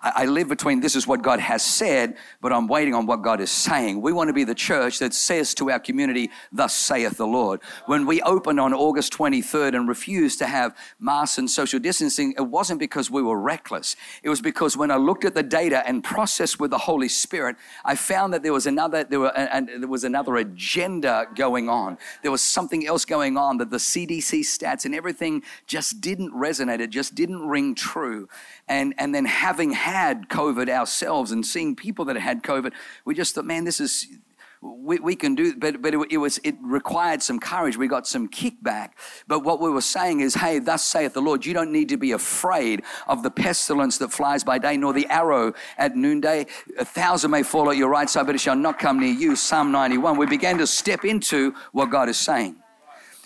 I, 0.06 0.26
live 0.26 0.48
between 0.48 0.82
this 0.82 0.96
is 0.96 1.08
what 1.08 1.24
God 1.24 1.40
has 1.40 1.64
said, 1.64 2.16
but 2.40 2.54
I'm 2.54 2.68
waiting 2.68 2.94
on 2.94 3.08
what 3.08 3.24
God 3.24 3.42
is 3.42 3.50
saying. 3.50 4.02
We 4.02 4.14
want 4.14 4.28
to 4.28 4.34
be 4.34 4.44
the 4.44 4.54
church 4.54 5.00
that 5.00 5.16
says 5.16 5.56
to 5.56 5.72
our 5.72 5.80
community, 5.80 6.30
Thus 6.52 6.76
saith 6.76 7.18
the 7.18 7.26
Lord. 7.26 7.62
When 7.88 8.06
we 8.06 8.22
opened 8.22 8.60
on 8.60 8.72
August 8.72 9.14
23rd 9.14 9.76
and 9.76 9.88
refused 9.88 10.38
to 10.40 10.46
have 10.46 10.78
mass 11.00 11.40
and 11.40 11.50
social 11.50 11.80
distancing, 11.80 12.34
it 12.38 12.42
wasn't 12.42 12.80
because 12.80 13.10
we 13.10 13.24
were 13.24 13.40
reckless. 13.40 13.96
It 14.22 14.30
was 14.30 14.42
because 14.42 14.78
when 14.78 14.92
I 14.92 14.98
looked 14.98 15.26
at 15.26 15.34
the 15.34 15.42
data 15.42 15.82
and 15.88 16.04
processed 16.04 16.60
with 16.60 16.70
the 16.70 16.78
Holy 16.78 17.10
Spirit, 17.10 17.56
I 17.84 17.96
found 17.96 18.32
that 18.34 18.44
there 18.44 18.54
was 18.54 18.68
another, 18.68 19.06
there, 19.06 19.22
were, 19.22 19.36
and 19.36 19.70
there 19.70 19.90
was 19.90 20.04
another 20.04 20.36
agenda 20.36 21.26
going 21.34 21.68
on. 21.68 21.98
There 22.22 22.32
was 22.32 22.44
something 22.44 22.86
else 22.86 23.06
going 23.06 23.38
on 23.38 23.58
that 23.58 23.72
the 23.72 23.78
CDC 23.78 24.42
stats 24.42 24.86
and 24.86 24.94
everything 24.94 25.42
just 25.66 26.00
didn't 26.00 26.32
resonate. 26.32 26.80
It 26.80 26.92
just 26.92 27.16
didn't 27.16 27.48
ring 27.48 27.74
true. 27.74 28.30
And, 28.68 28.94
and 29.00 29.14
then 29.14 29.26
having 29.26 29.72
had 29.72 29.95
COVID 29.96 30.70
ourselves 30.70 31.32
and 31.32 31.46
seeing 31.46 31.76
people 31.76 32.06
that 32.06 32.18
had 32.18 32.44
COVID, 32.44 32.74
we 33.06 33.16
just 33.16 33.36
thought, 33.36 33.46
man, 33.46 33.64
this 33.64 33.80
is, 33.80 34.08
we, 34.62 35.00
we 35.00 35.16
can 35.16 35.36
do, 35.36 35.56
but, 35.56 35.82
but 35.82 35.94
it, 35.94 36.00
it, 36.12 36.18
was, 36.18 36.40
it 36.44 36.56
required 36.62 37.22
some 37.22 37.40
courage. 37.40 37.78
We 37.78 37.88
got 37.88 38.08
some 38.08 38.28
kickback. 38.28 38.92
But 39.28 39.44
what 39.44 39.60
we 39.60 39.70
were 39.70 39.82
saying 39.82 40.22
is, 40.22 40.36
hey, 40.36 40.60
thus 40.60 40.84
saith 40.84 41.14
the 41.14 41.22
Lord, 41.22 41.46
you 41.46 41.54
don't 41.54 41.72
need 41.72 41.90
to 41.90 41.98
be 41.98 42.12
afraid 42.12 42.84
of 43.08 43.24
the 43.24 43.32
pestilence 43.32 43.98
that 44.00 44.12
flies 44.12 44.44
by 44.44 44.58
day, 44.58 44.78
nor 44.78 44.94
the 44.94 45.08
arrow 45.10 45.54
at 45.78 45.96
noonday. 45.96 46.48
A 46.78 46.86
thousand 46.86 47.32
may 47.32 47.44
fall 47.44 47.70
at 47.70 47.78
your 47.78 47.90
right 47.90 48.10
side, 48.10 48.26
but 48.26 48.36
it 48.36 48.42
shall 48.42 48.56
not 48.56 48.80
come 48.80 49.00
near 49.00 49.14
you. 49.14 49.36
Psalm 49.36 49.72
91. 49.72 50.18
We 50.18 50.26
began 50.26 50.58
to 50.58 50.68
step 50.68 51.06
into 51.06 51.54
what 51.72 51.90
God 51.90 52.10
is 52.10 52.18
saying. 52.18 52.56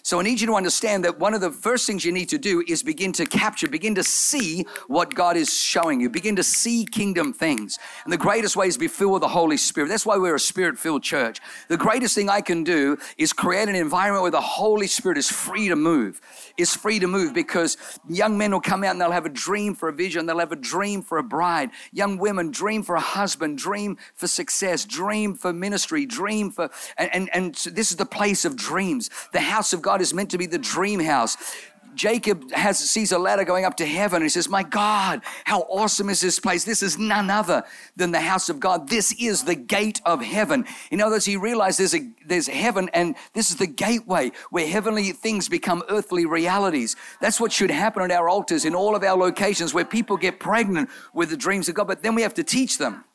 So 0.04 0.20
I 0.20 0.24
need 0.24 0.40
you 0.40 0.48
to 0.48 0.56
understand 0.56 1.04
that 1.06 1.20
one 1.20 1.34
of 1.34 1.42
the 1.42 1.52
first 1.52 1.86
things 1.86 2.06
you 2.06 2.12
need 2.12 2.30
to 2.30 2.38
do 2.38 2.64
is 2.68 2.84
begin 2.84 3.12
to 3.14 3.26
capture, 3.26 3.68
begin 3.68 3.96
to 3.96 4.04
see 4.04 4.66
what 4.88 5.14
God 5.14 5.38
is 5.38 5.54
showing 5.54 6.00
you, 6.02 6.10
begin 6.10 6.36
to 6.38 6.44
see 6.44 6.86
kingdom 6.86 7.34
things. 7.34 7.80
And 8.04 8.14
the 8.14 8.18
greatest 8.18 8.56
way 8.56 8.68
is 8.68 8.76
to 8.76 8.80
be 8.80 8.88
filled 8.88 9.14
with 9.14 9.22
the 9.22 9.28
Holy 9.28 9.58
Spirit. 9.58 9.90
That's 9.90 10.06
why 10.06 10.18
we're 10.18 10.36
a 10.36 10.40
spirit 10.40 10.78
filled 10.78 11.04
church. 11.04 11.40
The 11.68 11.78
greatest 11.78 12.16
thing 12.16 12.30
I 12.30 12.42
can 12.42 12.64
do 12.64 12.98
is 13.18 13.34
create 13.34 13.70
an 13.70 13.76
environment 13.76 14.22
where 14.22 14.32
the 14.32 14.42
Holy 14.42 14.88
Spirit 14.88 15.18
is 15.18 15.30
free 15.30 15.68
to 15.68 15.76
move, 15.76 16.22
is 16.58 16.76
free 16.76 17.00
to 17.00 17.08
move 17.08 17.34
because 17.34 17.78
young 18.08 18.38
men 18.38 18.52
will 18.52 18.62
come 18.62 18.84
out 18.84 18.92
and 18.92 19.02
they'll 19.02 19.12
have 19.12 19.26
a 19.26 19.30
dream 19.30 19.76
for 19.76 19.90
a 19.90 19.94
vision, 19.94 20.26
they'll 20.26 20.40
have 20.40 20.52
a 20.52 20.56
dream 20.56 21.02
for 21.02 21.18
a 21.18 21.24
bride. 21.24 21.70
Young 21.92 22.18
women 22.18 22.52
dream 22.52 22.84
for 22.84 22.96
a 22.96 23.02
husband, 23.02 23.58
dream 23.58 23.98
for 24.16 24.28
success, 24.28 24.86
dream 24.86 25.36
for 25.36 25.52
ministry, 25.52 26.06
dream 26.06 26.52
for, 26.52 26.70
and, 26.98 27.10
and, 27.14 27.30
and 27.34 27.56
this 27.74 27.92
is 27.92 27.98
the 27.98 28.06
place 28.06 28.46
of 28.46 28.56
dreams. 28.56 29.10
The 29.34 29.42
house 29.42 29.74
of 29.74 29.82
God 29.82 29.89
God 29.90 30.02
is 30.02 30.14
meant 30.14 30.30
to 30.30 30.38
be 30.38 30.46
the 30.46 30.60
dream 30.60 31.00
house. 31.00 31.36
Jacob 31.96 32.52
has 32.52 32.78
sees 32.78 33.12
a 33.12 33.18
ladder 33.18 33.44
going 33.44 33.66
up 33.66 33.76
to 33.78 33.88
heaven 33.88 34.18
and 34.18 34.24
he 34.24 34.30
says, 34.30 34.48
My 34.48 34.62
God, 34.62 35.24
how 35.46 35.62
awesome 35.62 36.10
is 36.12 36.22
this 36.22 36.40
place? 36.40 36.64
This 36.64 36.84
is 36.84 37.00
none 37.00 37.32
other 37.32 37.64
than 37.96 38.12
the 38.12 38.20
house 38.20 38.50
of 38.50 38.60
God. 38.60 38.88
This 38.88 39.12
is 39.14 39.46
the 39.46 39.56
gate 39.56 40.00
of 40.06 40.22
heaven. 40.22 40.66
In 40.92 41.02
other 41.02 41.16
words, 41.16 41.26
he 41.26 41.38
realized 41.38 41.80
there's 41.80 41.96
a 41.96 42.08
there's 42.24 42.46
heaven 42.46 42.88
and 42.94 43.16
this 43.34 43.50
is 43.50 43.56
the 43.56 43.66
gateway 43.66 44.32
where 44.52 44.68
heavenly 44.68 45.12
things 45.12 45.50
become 45.50 45.82
earthly 45.90 46.28
realities. 46.28 46.96
That's 47.20 47.42
what 47.42 47.52
should 47.52 47.72
happen 47.72 48.04
at 48.04 48.12
our 48.12 48.30
altars 48.30 48.64
in 48.64 48.76
all 48.76 48.96
of 48.96 49.04
our 49.04 49.18
locations 49.18 49.74
where 49.74 49.86
people 49.86 50.18
get 50.18 50.40
pregnant 50.40 50.92
with 51.16 51.32
the 51.32 51.38
dreams 51.38 51.68
of 51.68 51.74
God, 51.74 51.88
but 51.88 52.04
then 52.04 52.14
we 52.14 52.22
have 52.22 52.36
to 52.36 52.44
teach 52.44 52.78
them. 52.78 53.06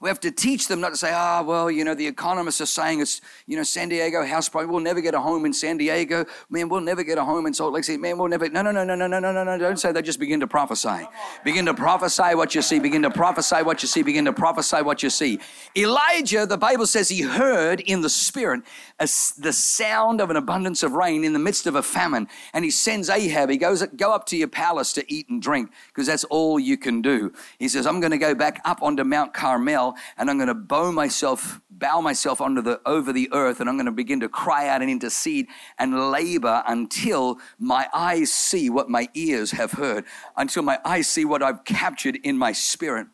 We 0.00 0.08
have 0.08 0.20
to 0.20 0.30
teach 0.30 0.66
them 0.66 0.80
not 0.80 0.90
to 0.90 0.96
say, 0.96 1.10
ah, 1.12 1.40
oh, 1.40 1.44
well, 1.44 1.70
you 1.70 1.84
know, 1.84 1.94
the 1.94 2.06
economists 2.06 2.62
are 2.62 2.66
saying 2.66 3.02
it's, 3.02 3.20
you 3.46 3.54
know, 3.54 3.62
San 3.62 3.90
Diego 3.90 4.24
house 4.24 4.48
price. 4.48 4.66
We'll 4.66 4.80
never 4.80 5.02
get 5.02 5.14
a 5.14 5.20
home 5.20 5.44
in 5.44 5.52
San 5.52 5.76
Diego. 5.76 6.24
Man, 6.48 6.70
we'll 6.70 6.80
never 6.80 7.02
get 7.02 7.18
a 7.18 7.24
home 7.24 7.44
in 7.44 7.52
Salt 7.52 7.74
Lake 7.74 7.84
City. 7.84 7.98
Man, 7.98 8.16
we'll 8.16 8.28
never. 8.28 8.48
No, 8.48 8.62
no, 8.62 8.70
no, 8.70 8.82
no, 8.82 8.94
no, 8.94 9.06
no, 9.06 9.20
no, 9.20 9.30
no, 9.30 9.44
no. 9.44 9.58
Don't 9.58 9.78
say 9.78 9.92
that. 9.92 10.02
Just 10.02 10.18
begin 10.18 10.40
to 10.40 10.46
prophesy. 10.46 11.06
Begin 11.44 11.66
to 11.66 11.74
prophesy 11.74 12.34
what 12.34 12.54
you 12.54 12.62
see. 12.62 12.78
Begin 12.78 13.02
to 13.02 13.10
prophesy 13.10 13.56
what 13.56 13.82
you 13.82 13.88
see. 13.88 14.02
Begin 14.02 14.24
to 14.24 14.32
prophesy 14.32 14.80
what 14.80 15.02
you 15.02 15.10
see. 15.10 15.38
Elijah, 15.76 16.46
the 16.46 16.56
Bible 16.56 16.86
says 16.86 17.10
he 17.10 17.20
heard 17.20 17.80
in 17.80 18.00
the 18.00 18.08
spirit 18.08 18.62
a, 18.98 19.08
the 19.36 19.52
sound 19.52 20.22
of 20.22 20.30
an 20.30 20.36
abundance 20.36 20.82
of 20.82 20.92
rain 20.92 21.24
in 21.24 21.34
the 21.34 21.38
midst 21.38 21.66
of 21.66 21.74
a 21.74 21.82
famine. 21.82 22.26
And 22.54 22.64
he 22.64 22.70
sends 22.70 23.10
Ahab. 23.10 23.50
He 23.50 23.58
goes, 23.58 23.82
go 23.96 24.14
up 24.14 24.24
to 24.26 24.36
your 24.38 24.48
palace 24.48 24.94
to 24.94 25.12
eat 25.12 25.28
and 25.28 25.42
drink 25.42 25.70
because 25.88 26.06
that's 26.06 26.24
all 26.24 26.58
you 26.58 26.78
can 26.78 27.02
do. 27.02 27.34
He 27.58 27.68
says, 27.68 27.86
I'm 27.86 28.00
going 28.00 28.12
to 28.12 28.18
go 28.18 28.34
back 28.34 28.62
up 28.64 28.82
onto 28.82 29.04
Mount 29.04 29.34
Carmel 29.34 29.89
and 30.16 30.30
I'm 30.30 30.36
going 30.36 30.48
to 30.48 30.54
bow 30.54 30.90
myself, 30.92 31.60
bow 31.70 32.00
myself 32.00 32.40
under 32.40 32.62
the, 32.62 32.80
over 32.86 33.12
the 33.12 33.28
earth 33.32 33.60
and 33.60 33.68
I'm 33.68 33.76
going 33.76 33.86
to 33.86 33.92
begin 33.92 34.20
to 34.20 34.28
cry 34.28 34.68
out 34.68 34.82
and 34.82 34.90
intercede 34.90 35.46
and 35.78 36.10
labor 36.10 36.62
until 36.66 37.38
my 37.58 37.88
eyes 37.92 38.32
see 38.32 38.70
what 38.70 38.88
my 38.88 39.08
ears 39.14 39.52
have 39.52 39.72
heard, 39.72 40.04
until 40.36 40.62
my 40.62 40.78
eyes 40.84 41.08
see 41.08 41.24
what 41.24 41.42
I've 41.42 41.64
captured 41.64 42.16
in 42.22 42.36
my 42.36 42.52
spirit. 42.52 43.06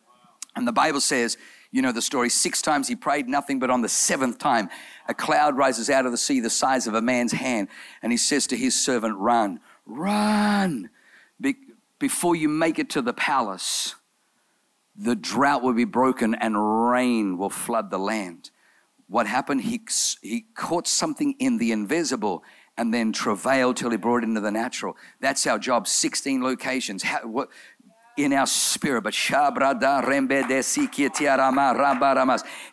And 0.55 0.67
the 0.67 0.73
Bible 0.73 1.01
says, 1.01 1.37
you 1.71 1.83
know 1.83 1.93
the 1.93 2.03
story, 2.03 2.31
six 2.31 2.63
times 2.63 2.89
he 2.89 2.97
prayed 2.97 3.29
nothing, 3.29 3.59
but 3.59 3.71
on 3.71 3.83
the 3.83 3.89
seventh 3.89 4.39
time, 4.39 4.71
a 5.09 5.15
cloud 5.15 5.57
rises 5.57 5.91
out 5.91 6.07
of 6.07 6.13
the 6.13 6.19
sea 6.19 6.41
the 6.41 6.49
size 6.49 6.87
of 6.87 6.95
a 6.95 7.03
man's 7.03 7.33
hand. 7.33 7.69
And 8.03 8.13
he 8.13 8.19
says 8.19 8.47
to 8.47 8.57
his 8.57 8.81
servant, 8.83 9.19
Run, 9.19 9.61
run. 9.85 10.91
Be- 11.41 11.57
before 11.99 12.37
you 12.37 12.49
make 12.49 12.79
it 12.79 12.89
to 12.91 13.03
the 13.03 13.13
palace, 13.13 13.95
the 14.99 15.17
drought 15.17 15.63
will 15.63 15.75
be 15.75 15.85
broken 15.85 16.35
and 16.35 16.91
rain 16.91 17.39
will 17.39 17.51
flood 17.51 17.91
the 17.91 17.99
land. 17.99 18.51
What 19.09 19.27
happened? 19.27 19.63
He, 19.63 19.81
he 20.23 20.47
caught 20.55 20.89
something 20.89 21.35
in 21.39 21.59
the 21.59 21.73
invisible 21.73 22.43
and 22.77 22.93
then 22.93 23.13
travailed 23.13 23.77
till 23.77 23.91
he 23.91 23.97
brought 23.97 24.23
it 24.23 24.25
into 24.25 24.41
the 24.41 24.51
natural. 24.51 24.97
That's 25.21 25.47
our 25.47 25.59
job. 25.59 25.87
16 25.87 26.43
locations. 26.43 27.03
How, 27.03 27.27
what, 27.27 27.49
in 28.17 28.33
our 28.33 28.47
spirit. 28.47 29.03
But 29.03 29.15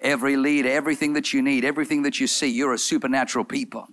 every 0.01 0.37
leader, 0.37 0.69
everything 0.69 1.13
that 1.13 1.33
you 1.33 1.41
need, 1.41 1.65
everything 1.65 2.03
that 2.03 2.19
you 2.19 2.27
see, 2.27 2.47
you're 2.47 2.73
a 2.73 2.77
supernatural 2.77 3.45
people. 3.45 3.87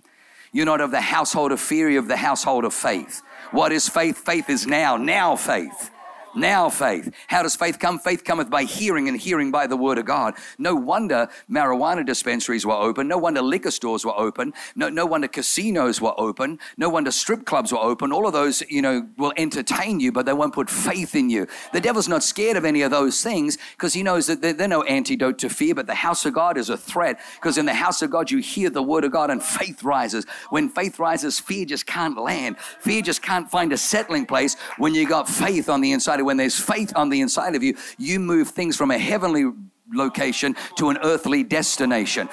You're 0.53 0.65
not 0.65 0.81
of 0.81 0.91
the 0.91 1.01
household 1.01 1.51
of 1.51 1.59
fear, 1.59 1.89
you're 1.89 2.01
of 2.01 2.07
the 2.07 2.17
household 2.17 2.65
of 2.65 2.73
faith. 2.73 3.21
What 3.51 3.71
is 3.71 3.87
faith? 3.87 4.17
Faith 4.17 4.49
is 4.49 4.67
now, 4.67 4.97
now 4.97 5.35
faith. 5.35 5.91
Now 6.35 6.69
faith. 6.69 7.13
How 7.27 7.43
does 7.43 7.55
faith 7.55 7.79
come? 7.79 7.99
Faith 7.99 8.23
cometh 8.23 8.49
by 8.49 8.63
hearing 8.63 9.07
and 9.07 9.19
hearing 9.19 9.51
by 9.51 9.67
the 9.67 9.77
word 9.77 9.97
of 9.97 10.05
God. 10.05 10.35
No 10.57 10.75
wonder 10.75 11.29
marijuana 11.49 12.05
dispensaries 12.05 12.65
were 12.65 12.73
open. 12.73 13.07
No 13.07 13.17
wonder 13.17 13.41
liquor 13.41 13.71
stores 13.71 14.05
were 14.05 14.17
open. 14.17 14.53
No, 14.75 14.89
no 14.89 15.05
wonder 15.05 15.27
casinos 15.27 15.99
were 15.99 16.13
open. 16.17 16.59
No 16.77 16.89
wonder 16.89 17.11
strip 17.11 17.45
clubs 17.45 17.71
were 17.71 17.79
open. 17.79 18.11
All 18.11 18.27
of 18.27 18.33
those, 18.33 18.63
you 18.69 18.81
know, 18.81 19.07
will 19.17 19.33
entertain 19.37 19.99
you, 19.99 20.11
but 20.11 20.25
they 20.25 20.33
won't 20.33 20.53
put 20.53 20.69
faith 20.69 21.15
in 21.15 21.29
you. 21.29 21.47
The 21.73 21.81
devil's 21.81 22.07
not 22.07 22.23
scared 22.23 22.57
of 22.57 22.65
any 22.65 22.81
of 22.81 22.91
those 22.91 23.21
things 23.21 23.57
because 23.73 23.93
he 23.93 24.03
knows 24.03 24.27
that 24.27 24.41
they're, 24.41 24.53
they're 24.53 24.67
no 24.67 24.83
antidote 24.83 25.37
to 25.39 25.49
fear, 25.49 25.75
but 25.75 25.87
the 25.87 25.95
house 25.95 26.25
of 26.25 26.33
God 26.33 26.57
is 26.57 26.69
a 26.69 26.77
threat 26.77 27.19
because 27.35 27.57
in 27.57 27.65
the 27.65 27.73
house 27.73 28.01
of 28.01 28.09
God 28.09 28.31
you 28.31 28.37
hear 28.37 28.69
the 28.69 28.83
word 28.83 29.03
of 29.03 29.11
God 29.11 29.29
and 29.29 29.43
faith 29.43 29.83
rises. 29.83 30.25
When 30.49 30.69
faith 30.69 30.99
rises, 30.99 31.39
fear 31.39 31.65
just 31.65 31.85
can't 31.85 32.17
land. 32.17 32.57
Fear 32.79 33.01
just 33.01 33.21
can't 33.21 33.49
find 33.49 33.73
a 33.73 33.77
settling 33.77 34.25
place 34.25 34.55
when 34.77 34.95
you 34.95 35.07
got 35.07 35.27
faith 35.27 35.69
on 35.69 35.81
the 35.81 35.91
inside 35.91 36.20
when 36.21 36.37
there's 36.37 36.59
faith 36.59 36.93
on 36.95 37.09
the 37.09 37.21
inside 37.21 37.55
of 37.55 37.63
you, 37.63 37.75
you 37.97 38.19
move 38.19 38.49
things 38.49 38.75
from 38.75 38.91
a 38.91 38.97
heavenly 38.97 39.45
location 39.93 40.55
to 40.77 40.89
an 40.89 40.97
earthly 41.03 41.43
destination. 41.43 42.29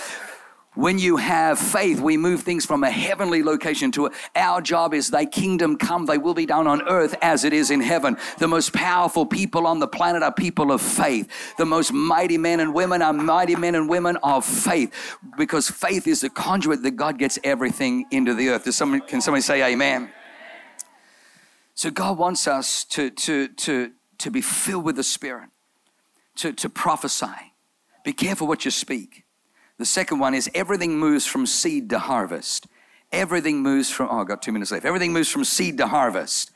When 0.79 0.97
you 0.97 1.17
have 1.17 1.59
faith, 1.59 1.99
we 1.99 2.17
move 2.17 2.43
things 2.43 2.65
from 2.65 2.85
a 2.85 2.91
heavenly 2.91 3.43
location 3.43 3.91
to 3.93 4.07
a, 4.07 4.11
our 4.37 4.61
job 4.61 4.95
is 4.95 5.09
thy 5.09 5.25
kingdom 5.25 5.77
come, 5.77 6.07
thy 6.07 6.19
will 6.19 6.35
be 6.35 6.47
done 6.47 6.69
on 6.69 6.83
earth 6.83 7.17
as 7.21 7.43
it 7.43 7.53
is 7.53 7.73
in 7.73 7.81
heaven. 7.81 8.17
The 8.39 8.47
most 8.47 8.73
powerful 8.73 9.27
people 9.27 9.67
on 9.67 9.81
the 9.81 9.89
planet 9.89 10.23
are 10.23 10.33
people 10.33 10.71
of 10.71 10.81
faith. 10.81 11.57
The 11.57 11.67
most 11.67 11.93
mighty 11.93 12.39
men 12.39 12.61
and 12.61 12.73
women 12.73 13.03
are 13.03 13.13
mighty 13.13 13.57
men 13.57 13.75
and 13.75 13.89
women 13.89 14.19
of 14.23 14.45
faith 14.45 15.19
because 15.37 15.69
faith 15.69 16.07
is 16.07 16.21
the 16.21 16.31
conduit 16.31 16.85
that 16.85 16.93
God 16.93 17.19
gets 17.19 17.41
everything 17.43 18.07
into 18.13 18.33
the 18.35 18.51
earth. 18.51 18.73
Someone, 18.73 19.01
can 19.01 19.21
somebody 19.21 19.43
say 19.43 19.73
amen? 19.73 20.13
So 21.79 21.93
God 21.93 22.19
wants 22.19 22.49
us 22.49 22.83
to, 22.87 23.09
to, 23.09 23.47
to, 23.47 23.93
to 24.19 24.31
be 24.33 24.41
filled 24.41 24.85
with 24.85 24.97
the 24.97 25.05
Spirit, 25.05 25.51
to, 26.35 26.53
to 26.55 26.69
prophesy. 26.69 27.53
Be 28.05 28.13
careful 28.13 28.49
what 28.49 28.65
you 28.65 28.73
speak. 28.73 29.23
The 29.79 29.87
second 29.87 30.19
one 30.19 30.35
is 30.35 30.51
everything 30.57 30.99
moves 30.99 31.25
from 31.25 31.47
seed 31.47 31.89
to 31.91 32.01
harvest. 32.01 32.67
Everything 33.13 33.63
moves 33.63 33.91
from, 33.91 34.09
oh, 34.11 34.23
I 34.23 34.25
got 34.25 34.43
two 34.43 34.51
minutes 34.51 34.73
left. 34.73 34.85
Everything 34.87 35.13
moves 35.13 35.29
from 35.29 35.45
seed 35.45 35.79
to 35.79 35.87
harvest. 35.87 36.51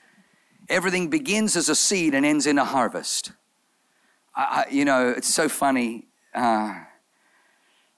Everything 0.68 1.08
begins 1.08 1.54
as 1.54 1.68
a 1.68 1.76
seed 1.76 2.14
and 2.14 2.26
ends 2.26 2.44
in 2.44 2.58
a 2.58 2.64
harvest. 2.64 3.30
I, 4.34 4.66
you 4.72 4.84
know, 4.84 5.10
it's 5.10 5.32
so 5.32 5.48
funny. 5.48 6.08
Uh, 6.34 6.80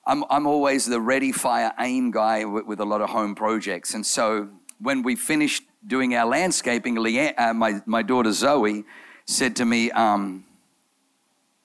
I'm, 0.06 0.24
I'm 0.28 0.46
always 0.46 0.84
the 0.84 1.00
ready, 1.00 1.32
fire, 1.32 1.72
aim 1.80 2.10
guy 2.10 2.44
with, 2.44 2.66
with 2.66 2.80
a 2.80 2.84
lot 2.84 3.00
of 3.00 3.08
home 3.08 3.34
projects. 3.34 3.94
And 3.94 4.04
so 4.04 4.50
when 4.78 5.02
we 5.02 5.16
finished 5.16 5.62
doing 5.86 6.14
our 6.14 6.26
landscaping, 6.26 6.96
Leanne, 6.96 7.34
uh, 7.38 7.54
my, 7.54 7.80
my 7.86 8.02
daughter 8.02 8.32
Zoe 8.32 8.84
said 9.26 9.56
to 9.56 9.64
me, 9.64 9.90
um, 9.90 10.44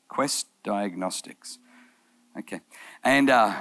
Quest 0.08 0.48
Diagnostics. 0.64 1.60
Okay. 2.38 2.62
And 3.04 3.30
uh, 3.30 3.56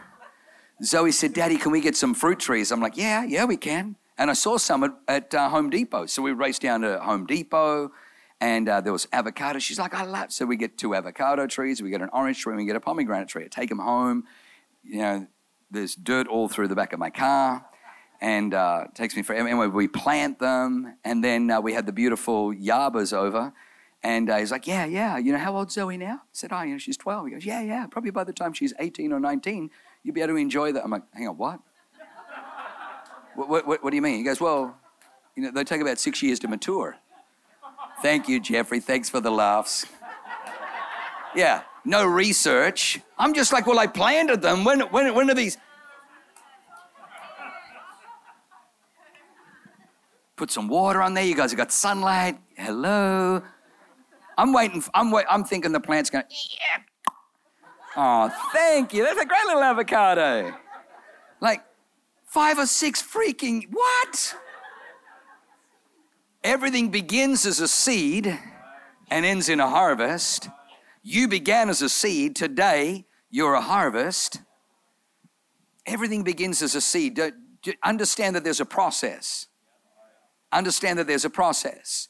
Zoe 0.82 1.12
said, 1.12 1.32
Daddy, 1.32 1.56
can 1.56 1.72
we 1.72 1.80
get 1.80 1.96
some 1.96 2.14
fruit 2.14 2.38
trees? 2.38 2.70
I'm 2.70 2.80
like, 2.80 2.96
Yeah, 2.96 3.24
yeah, 3.24 3.44
we 3.44 3.56
can. 3.56 3.96
And 4.16 4.30
I 4.30 4.34
saw 4.34 4.58
some 4.58 4.84
at, 4.84 4.92
at 5.06 5.34
uh, 5.34 5.48
Home 5.48 5.70
Depot. 5.70 6.06
So 6.06 6.22
we 6.22 6.32
raced 6.32 6.62
down 6.62 6.80
to 6.82 6.98
Home 7.00 7.26
Depot 7.26 7.92
and 8.40 8.68
uh, 8.68 8.80
there 8.80 8.92
was 8.92 9.08
avocado. 9.12 9.58
She's 9.58 9.78
like, 9.78 9.94
I 9.94 10.04
love. 10.04 10.32
So 10.32 10.44
we 10.46 10.56
get 10.56 10.78
two 10.78 10.94
avocado 10.94 11.46
trees, 11.46 11.82
we 11.82 11.90
get 11.90 12.02
an 12.02 12.10
orange 12.12 12.40
tree, 12.40 12.52
and 12.52 12.58
we 12.58 12.66
get 12.66 12.76
a 12.76 12.80
pomegranate 12.80 13.28
tree. 13.28 13.44
I 13.44 13.48
take 13.48 13.68
them 13.68 13.80
home. 13.80 14.24
You 14.84 14.98
know, 14.98 15.26
there's 15.70 15.94
dirt 15.94 16.28
all 16.28 16.48
through 16.48 16.68
the 16.68 16.76
back 16.76 16.92
of 16.92 16.98
my 16.98 17.10
car 17.10 17.67
and 18.20 18.54
uh, 18.54 18.86
takes 18.94 19.16
me 19.16 19.22
forever. 19.22 19.48
Anyway, 19.48 19.66
we 19.68 19.88
plant 19.88 20.38
them, 20.38 20.96
and 21.04 21.22
then 21.22 21.50
uh, 21.50 21.60
we 21.60 21.72
had 21.72 21.86
the 21.86 21.92
beautiful 21.92 22.52
Yabas 22.52 23.12
over, 23.12 23.52
and 24.02 24.30
uh, 24.30 24.36
he's 24.38 24.50
like, 24.50 24.66
"Yeah, 24.66 24.84
yeah, 24.84 25.18
you 25.18 25.32
know 25.32 25.38
how 25.38 25.56
old's 25.56 25.74
Zoe 25.74 25.96
now?" 25.96 26.14
I 26.14 26.26
said, 26.32 26.52
"Oh, 26.52 26.62
you 26.62 26.72
know, 26.72 26.78
she's 26.78 26.96
12." 26.96 27.26
He 27.26 27.32
goes, 27.32 27.44
"Yeah, 27.44 27.60
yeah, 27.60 27.86
probably 27.86 28.10
by 28.10 28.24
the 28.24 28.32
time 28.32 28.52
she's 28.52 28.72
18 28.78 29.12
or 29.12 29.20
19, 29.20 29.70
you'll 30.02 30.14
be 30.14 30.20
able 30.20 30.34
to 30.34 30.36
enjoy 30.36 30.72
that." 30.72 30.84
I'm 30.84 30.90
like, 30.90 31.02
"Hang 31.14 31.28
on, 31.28 31.36
what? 31.38 31.60
what, 33.34 33.66
what, 33.66 33.84
what 33.84 33.90
do 33.90 33.96
you 33.96 34.02
mean?" 34.02 34.16
He 34.16 34.24
goes, 34.24 34.40
"Well, 34.40 34.76
you 35.36 35.42
know, 35.42 35.50
they 35.50 35.64
take 35.64 35.80
about 35.80 35.98
six 35.98 36.22
years 36.22 36.38
to 36.40 36.48
mature." 36.48 36.96
Thank 38.00 38.28
you, 38.28 38.38
Jeffrey. 38.38 38.78
Thanks 38.80 39.08
for 39.10 39.20
the 39.20 39.30
laughs. 39.30 39.86
Yeah, 41.34 41.62
no 41.84 42.06
research. 42.06 43.00
I'm 43.18 43.34
just 43.34 43.52
like, 43.52 43.66
well, 43.66 43.78
I 43.78 43.86
planted 43.86 44.40
them. 44.40 44.64
When, 44.64 44.80
when, 44.80 45.14
when 45.14 45.30
are 45.30 45.34
these? 45.34 45.58
Put 50.38 50.52
some 50.52 50.68
water 50.68 51.02
on 51.02 51.14
there. 51.14 51.24
You 51.24 51.34
guys 51.34 51.50
have 51.50 51.58
got 51.58 51.72
sunlight. 51.72 52.38
Hello. 52.56 53.42
I'm 54.38 54.52
waiting. 54.52 54.84
I'm 54.94 55.10
wait, 55.10 55.26
I'm 55.28 55.42
thinking 55.42 55.72
the 55.72 55.80
plant's 55.80 56.10
going. 56.10 56.24
Yeah. 56.30 56.82
Oh, 57.96 58.32
thank 58.52 58.94
you. 58.94 59.02
That's 59.02 59.20
a 59.20 59.26
great 59.26 59.44
little 59.46 59.64
avocado. 59.64 60.54
Like 61.40 61.64
five 62.24 62.56
or 62.56 62.66
six 62.66 63.02
freaking 63.02 63.64
what? 63.72 64.36
Everything 66.44 66.90
begins 66.90 67.44
as 67.44 67.58
a 67.58 67.66
seed 67.66 68.38
and 69.10 69.26
ends 69.26 69.48
in 69.48 69.58
a 69.58 69.68
harvest. 69.68 70.48
You 71.02 71.26
began 71.26 71.68
as 71.68 71.82
a 71.82 71.88
seed. 71.88 72.36
Today, 72.36 73.06
you're 73.28 73.54
a 73.54 73.60
harvest. 73.60 74.40
Everything 75.84 76.22
begins 76.22 76.62
as 76.62 76.76
a 76.76 76.80
seed. 76.80 77.20
Understand 77.82 78.36
that 78.36 78.44
there's 78.44 78.60
a 78.60 78.64
process. 78.64 79.48
Understand 80.52 80.98
that 80.98 81.06
there's 81.06 81.24
a 81.24 81.30
process. 81.30 82.08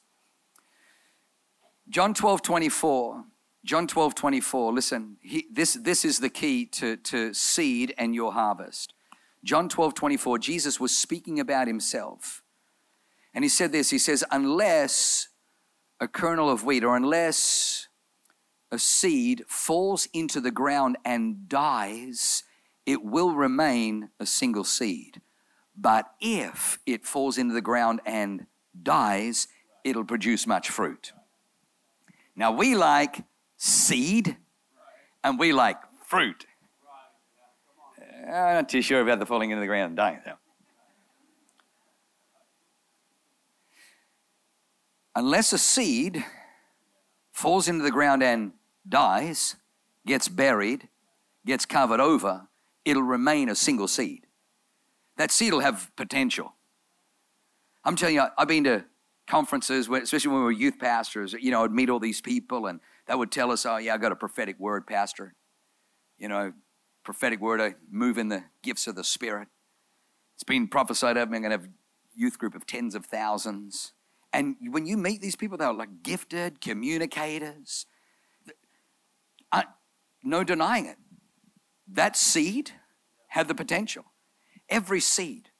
John 1.88 2.14
12, 2.14 2.42
24. 2.42 3.24
John 3.64 3.86
12, 3.86 4.14
24. 4.14 4.72
Listen, 4.72 5.16
he, 5.20 5.46
this, 5.50 5.74
this 5.74 6.04
is 6.04 6.20
the 6.20 6.28
key 6.28 6.64
to, 6.66 6.96
to 6.96 7.34
seed 7.34 7.94
and 7.98 8.14
your 8.14 8.32
harvest. 8.32 8.94
John 9.44 9.68
12, 9.68 9.94
24, 9.94 10.38
Jesus 10.38 10.80
was 10.80 10.96
speaking 10.96 11.40
about 11.40 11.66
himself. 11.66 12.42
And 13.34 13.44
he 13.44 13.48
said 13.48 13.72
this 13.72 13.90
He 13.90 13.98
says, 13.98 14.24
Unless 14.30 15.28
a 16.00 16.08
kernel 16.08 16.50
of 16.50 16.64
wheat 16.64 16.84
or 16.84 16.96
unless 16.96 17.88
a 18.70 18.78
seed 18.78 19.44
falls 19.48 20.08
into 20.12 20.40
the 20.40 20.50
ground 20.50 20.96
and 21.04 21.48
dies, 21.48 22.44
it 22.86 23.02
will 23.02 23.34
remain 23.34 24.10
a 24.20 24.26
single 24.26 24.64
seed. 24.64 25.20
But 25.80 26.06
if 26.20 26.80
it 26.86 27.06
falls 27.06 27.38
into 27.38 27.54
the 27.54 27.60
ground 27.60 28.00
and 28.04 28.46
dies, 28.82 29.46
it'll 29.84 30.04
produce 30.04 30.44
much 30.44 30.70
fruit. 30.70 31.12
Now, 32.34 32.50
we 32.50 32.74
like 32.74 33.24
seed 33.56 34.36
and 35.22 35.38
we 35.38 35.52
like 35.52 35.76
fruit. 36.04 36.46
I'm 38.26 38.54
not 38.54 38.68
too 38.68 38.82
sure 38.82 39.00
about 39.00 39.20
the 39.20 39.26
falling 39.26 39.50
into 39.50 39.60
the 39.60 39.66
ground 39.66 39.90
and 39.90 39.96
dying, 39.96 40.20
though. 40.24 40.38
Unless 45.14 45.52
a 45.52 45.58
seed 45.58 46.24
falls 47.32 47.68
into 47.68 47.84
the 47.84 47.90
ground 47.90 48.22
and 48.22 48.52
dies, 48.88 49.56
gets 50.06 50.28
buried, 50.28 50.88
gets 51.46 51.64
covered 51.64 52.00
over, 52.00 52.48
it'll 52.84 53.02
remain 53.02 53.48
a 53.48 53.54
single 53.54 53.88
seed 53.88 54.27
that 55.18 55.30
seed 55.30 55.52
will 55.52 55.60
have 55.60 55.90
potential. 55.96 56.54
I'm 57.84 57.94
telling 57.94 58.14
you, 58.14 58.24
I've 58.38 58.48
been 58.48 58.64
to 58.64 58.84
conferences, 59.26 59.88
especially 59.88 60.30
when 60.30 60.38
we 60.38 60.44
were 60.44 60.50
youth 60.50 60.78
pastors, 60.78 61.34
you 61.34 61.50
know, 61.50 61.64
I'd 61.64 61.70
meet 61.72 61.90
all 61.90 61.98
these 62.00 62.22
people 62.22 62.66
and 62.66 62.80
that 63.06 63.18
would 63.18 63.30
tell 63.30 63.50
us, 63.50 63.66
oh, 63.66 63.76
yeah, 63.76 63.94
I 63.94 63.98
got 63.98 64.12
a 64.12 64.16
prophetic 64.16 64.58
word, 64.58 64.86
Pastor. 64.86 65.34
You 66.18 66.28
know, 66.28 66.52
prophetic 67.04 67.40
word, 67.40 67.60
I 67.60 67.74
move 67.90 68.16
in 68.16 68.28
the 68.28 68.44
gifts 68.62 68.86
of 68.86 68.94
the 68.96 69.04
Spirit. 69.04 69.48
It's 70.34 70.44
been 70.44 70.66
prophesied 70.66 71.16
of 71.16 71.30
me, 71.30 71.36
I'm 71.36 71.42
going 71.42 71.50
to 71.50 71.58
have 71.58 71.68
youth 72.14 72.38
group 72.38 72.54
of 72.54 72.66
tens 72.66 72.94
of 72.94 73.06
thousands. 73.06 73.92
And 74.32 74.56
when 74.70 74.86
you 74.86 74.96
meet 74.96 75.20
these 75.20 75.36
people, 75.36 75.56
they're 75.58 75.72
like 75.72 76.02
gifted 76.02 76.60
communicators. 76.60 77.86
No 80.24 80.42
denying 80.42 80.86
it. 80.86 80.96
That 81.86 82.16
seed 82.16 82.72
had 83.28 83.46
the 83.48 83.54
potential. 83.54 84.04
Every 84.68 85.00
seed, 85.00 85.50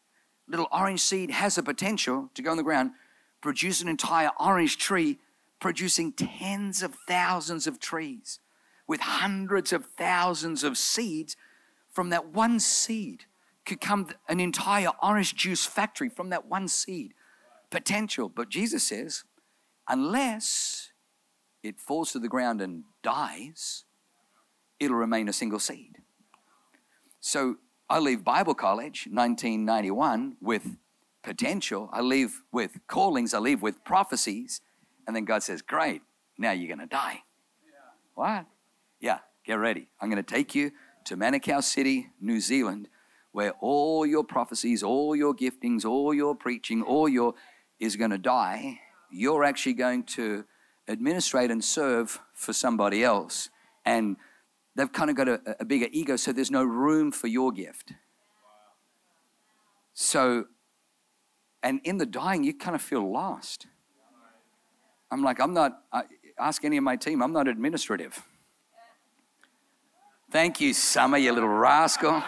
little 0.47 0.69
orange 0.73 1.01
seed, 1.01 1.31
has 1.31 1.59
a 1.59 1.63
potential 1.63 2.31
to 2.35 2.43
go 2.43 2.51
in 2.51 2.57
the 2.57 2.63
ground, 2.63 2.93
produce 3.41 3.81
an 3.81 3.89
entire 3.89 4.31
orange 4.39 4.79
tree, 4.79 5.19
producing 5.61 6.13
tens 6.13 6.83
of 6.83 6.95
thousands 7.07 7.67
of 7.67 7.81
trees 7.81 8.41
with 8.87 9.01
hundreds 9.01 9.73
of 9.73 9.87
thousands 9.87 10.65
of 10.65 10.79
seeds. 10.79 11.37
From 11.93 12.11
that 12.11 12.29
one 12.29 12.61
seed 12.61 13.25
could 13.65 13.81
come 13.81 14.09
an 14.29 14.41
entire 14.41 14.91
orange 15.03 15.35
juice 15.35 15.67
factory 15.67 16.09
from 16.09 16.31
that 16.31 16.47
one 16.47 16.69
seed. 16.69 17.15
Potential. 17.71 18.29
But 18.29 18.49
Jesus 18.49 18.85
says, 18.85 19.25
unless 19.89 20.91
it 21.63 21.79
falls 21.79 22.13
to 22.13 22.19
the 22.19 22.29
ground 22.29 22.61
and 22.61 22.85
dies, 23.03 23.85
it'll 24.81 24.97
remain 24.97 25.29
a 25.29 25.33
single 25.33 25.59
seed. 25.59 25.99
So 27.21 27.57
I 27.91 27.99
leave 28.01 28.23
Bible 28.23 28.55
college 28.55 29.09
1991 29.11 30.37
with 30.41 30.77
potential. 31.23 31.89
I 31.93 32.03
leave 32.03 32.43
with 32.53 32.79
callings. 32.87 33.33
I 33.33 33.39
leave 33.39 33.63
with 33.63 33.83
prophecies. 33.85 34.61
And 35.07 35.17
then 35.17 35.25
God 35.25 35.43
says, 35.43 35.63
Great, 35.63 36.03
now 36.37 36.53
you're 36.53 36.69
going 36.75 36.87
to 36.87 36.95
die. 36.95 37.23
What? 38.15 38.47
Yeah, 39.01 39.21
get 39.45 39.55
ready. 39.55 39.89
I'm 40.01 40.11
going 40.11 40.23
to 40.23 40.35
take 40.35 40.55
you 40.55 40.73
to 41.05 41.17
Manukau 41.17 41.63
City, 41.63 42.09
New 42.21 42.41
Zealand, 42.41 42.89
where 43.33 43.53
all 43.61 44.05
your 44.05 44.25
prophecies, 44.25 44.83
all 44.83 45.17
your 45.17 45.35
giftings, 45.35 45.85
all 45.85 46.13
your 46.13 46.35
preaching, 46.35 46.83
all 46.83 47.09
your 47.09 47.35
is 47.79 47.97
going 47.97 48.11
to 48.11 48.19
die. 48.19 48.81
You're 49.11 49.45
actually 49.45 49.75
going 49.75 50.03
to 50.05 50.45
administrate 50.89 51.51
and 51.51 51.65
serve 51.65 52.21
for 52.35 52.53
somebody 52.53 53.03
else. 53.03 53.49
And 53.85 54.17
they've 54.79 54.93
kind 54.93 55.11
of 55.11 55.17
got 55.17 55.29
a, 55.29 55.57
a 55.59 55.65
bigger 55.65 55.89
ego, 55.91 56.15
so 56.15 56.33
there's 56.33 56.53
no 56.53 56.63
room 56.63 57.11
for 57.11 57.27
your 57.27 57.51
gift. 57.51 57.95
So, 59.93 60.45
and 61.65 61.81
in 61.83 61.99
the 61.99 62.07
dying, 62.07 62.45
you 62.45 62.55
kind 62.55 62.77
of 62.77 62.81
feel 62.81 63.11
lost. 63.11 63.67
I'm 65.11 65.25
like, 65.25 65.41
I'm 65.41 65.53
not, 65.53 65.83
I, 65.93 66.05
ask 66.39 66.65
any 66.65 66.77
of 66.77 66.85
my 66.85 66.95
team, 66.95 67.23
I'm 67.23 67.33
not 67.33 67.49
administrative. 67.49 68.23
Thank 70.31 70.61
you, 70.61 70.73
Summer, 70.73 71.19
you 71.19 71.33
little 71.33 71.49
rascal. 71.49 72.23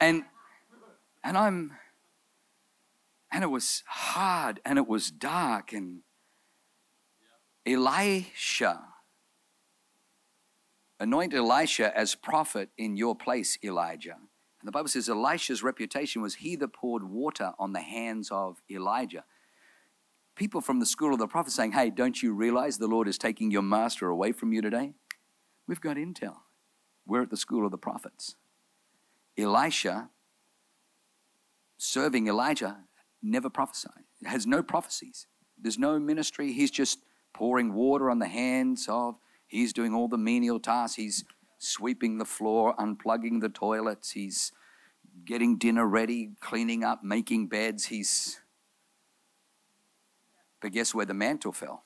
and, 0.00 0.24
and 1.22 1.38
I'm, 1.38 1.74
and 3.30 3.44
it 3.44 3.50
was 3.50 3.84
hard 3.86 4.60
and 4.64 4.80
it 4.80 4.88
was 4.88 5.12
dark 5.12 5.72
and 5.72 6.00
Elisha 7.64 8.91
anointed 11.02 11.36
Elisha 11.36 11.96
as 11.98 12.14
prophet 12.14 12.70
in 12.78 12.96
your 12.96 13.16
place, 13.16 13.58
Elijah. 13.64 14.14
And 14.14 14.68
the 14.68 14.70
Bible 14.70 14.88
says 14.88 15.08
Elisha's 15.08 15.60
reputation 15.60 16.22
was 16.22 16.36
he 16.36 16.54
that 16.56 16.72
poured 16.72 17.02
water 17.02 17.52
on 17.58 17.72
the 17.72 17.80
hands 17.80 18.30
of 18.30 18.62
Elijah. 18.70 19.24
People 20.36 20.60
from 20.60 20.78
the 20.78 20.86
school 20.86 21.12
of 21.12 21.18
the 21.18 21.26
prophet 21.26 21.52
saying, 21.52 21.72
Hey, 21.72 21.90
don't 21.90 22.22
you 22.22 22.32
realize 22.32 22.78
the 22.78 22.86
Lord 22.86 23.08
is 23.08 23.18
taking 23.18 23.50
your 23.50 23.62
master 23.62 24.08
away 24.08 24.30
from 24.30 24.52
you 24.52 24.62
today? 24.62 24.92
We've 25.66 25.80
got 25.80 25.96
intel. 25.96 26.36
We're 27.04 27.22
at 27.22 27.30
the 27.30 27.36
school 27.36 27.64
of 27.64 27.72
the 27.72 27.78
prophets. 27.78 28.36
Elisha, 29.36 30.08
serving 31.78 32.28
Elijah, 32.28 32.76
never 33.20 33.50
prophesied, 33.50 34.04
has 34.24 34.46
no 34.46 34.62
prophecies. 34.62 35.26
There's 35.60 35.78
no 35.78 35.98
ministry. 35.98 36.52
He's 36.52 36.70
just 36.70 37.00
pouring 37.34 37.74
water 37.74 38.08
on 38.08 38.20
the 38.20 38.28
hands 38.28 38.86
of, 38.88 39.16
he's 39.52 39.72
doing 39.72 39.94
all 39.94 40.08
the 40.08 40.18
menial 40.18 40.58
tasks. 40.58 40.96
He's 40.96 41.24
sweeping 41.58 42.18
the 42.18 42.24
floor, 42.24 42.74
unplugging 42.76 43.40
the 43.40 43.48
toilets. 43.48 44.12
He's 44.12 44.50
getting 45.24 45.58
dinner 45.58 45.86
ready, 45.86 46.30
cleaning 46.40 46.82
up, 46.82 47.04
making 47.04 47.48
beds. 47.48 47.86
He's. 47.86 48.40
But 50.60 50.72
guess 50.72 50.94
where 50.94 51.06
the 51.06 51.14
mantle 51.14 51.52
fell? 51.52 51.84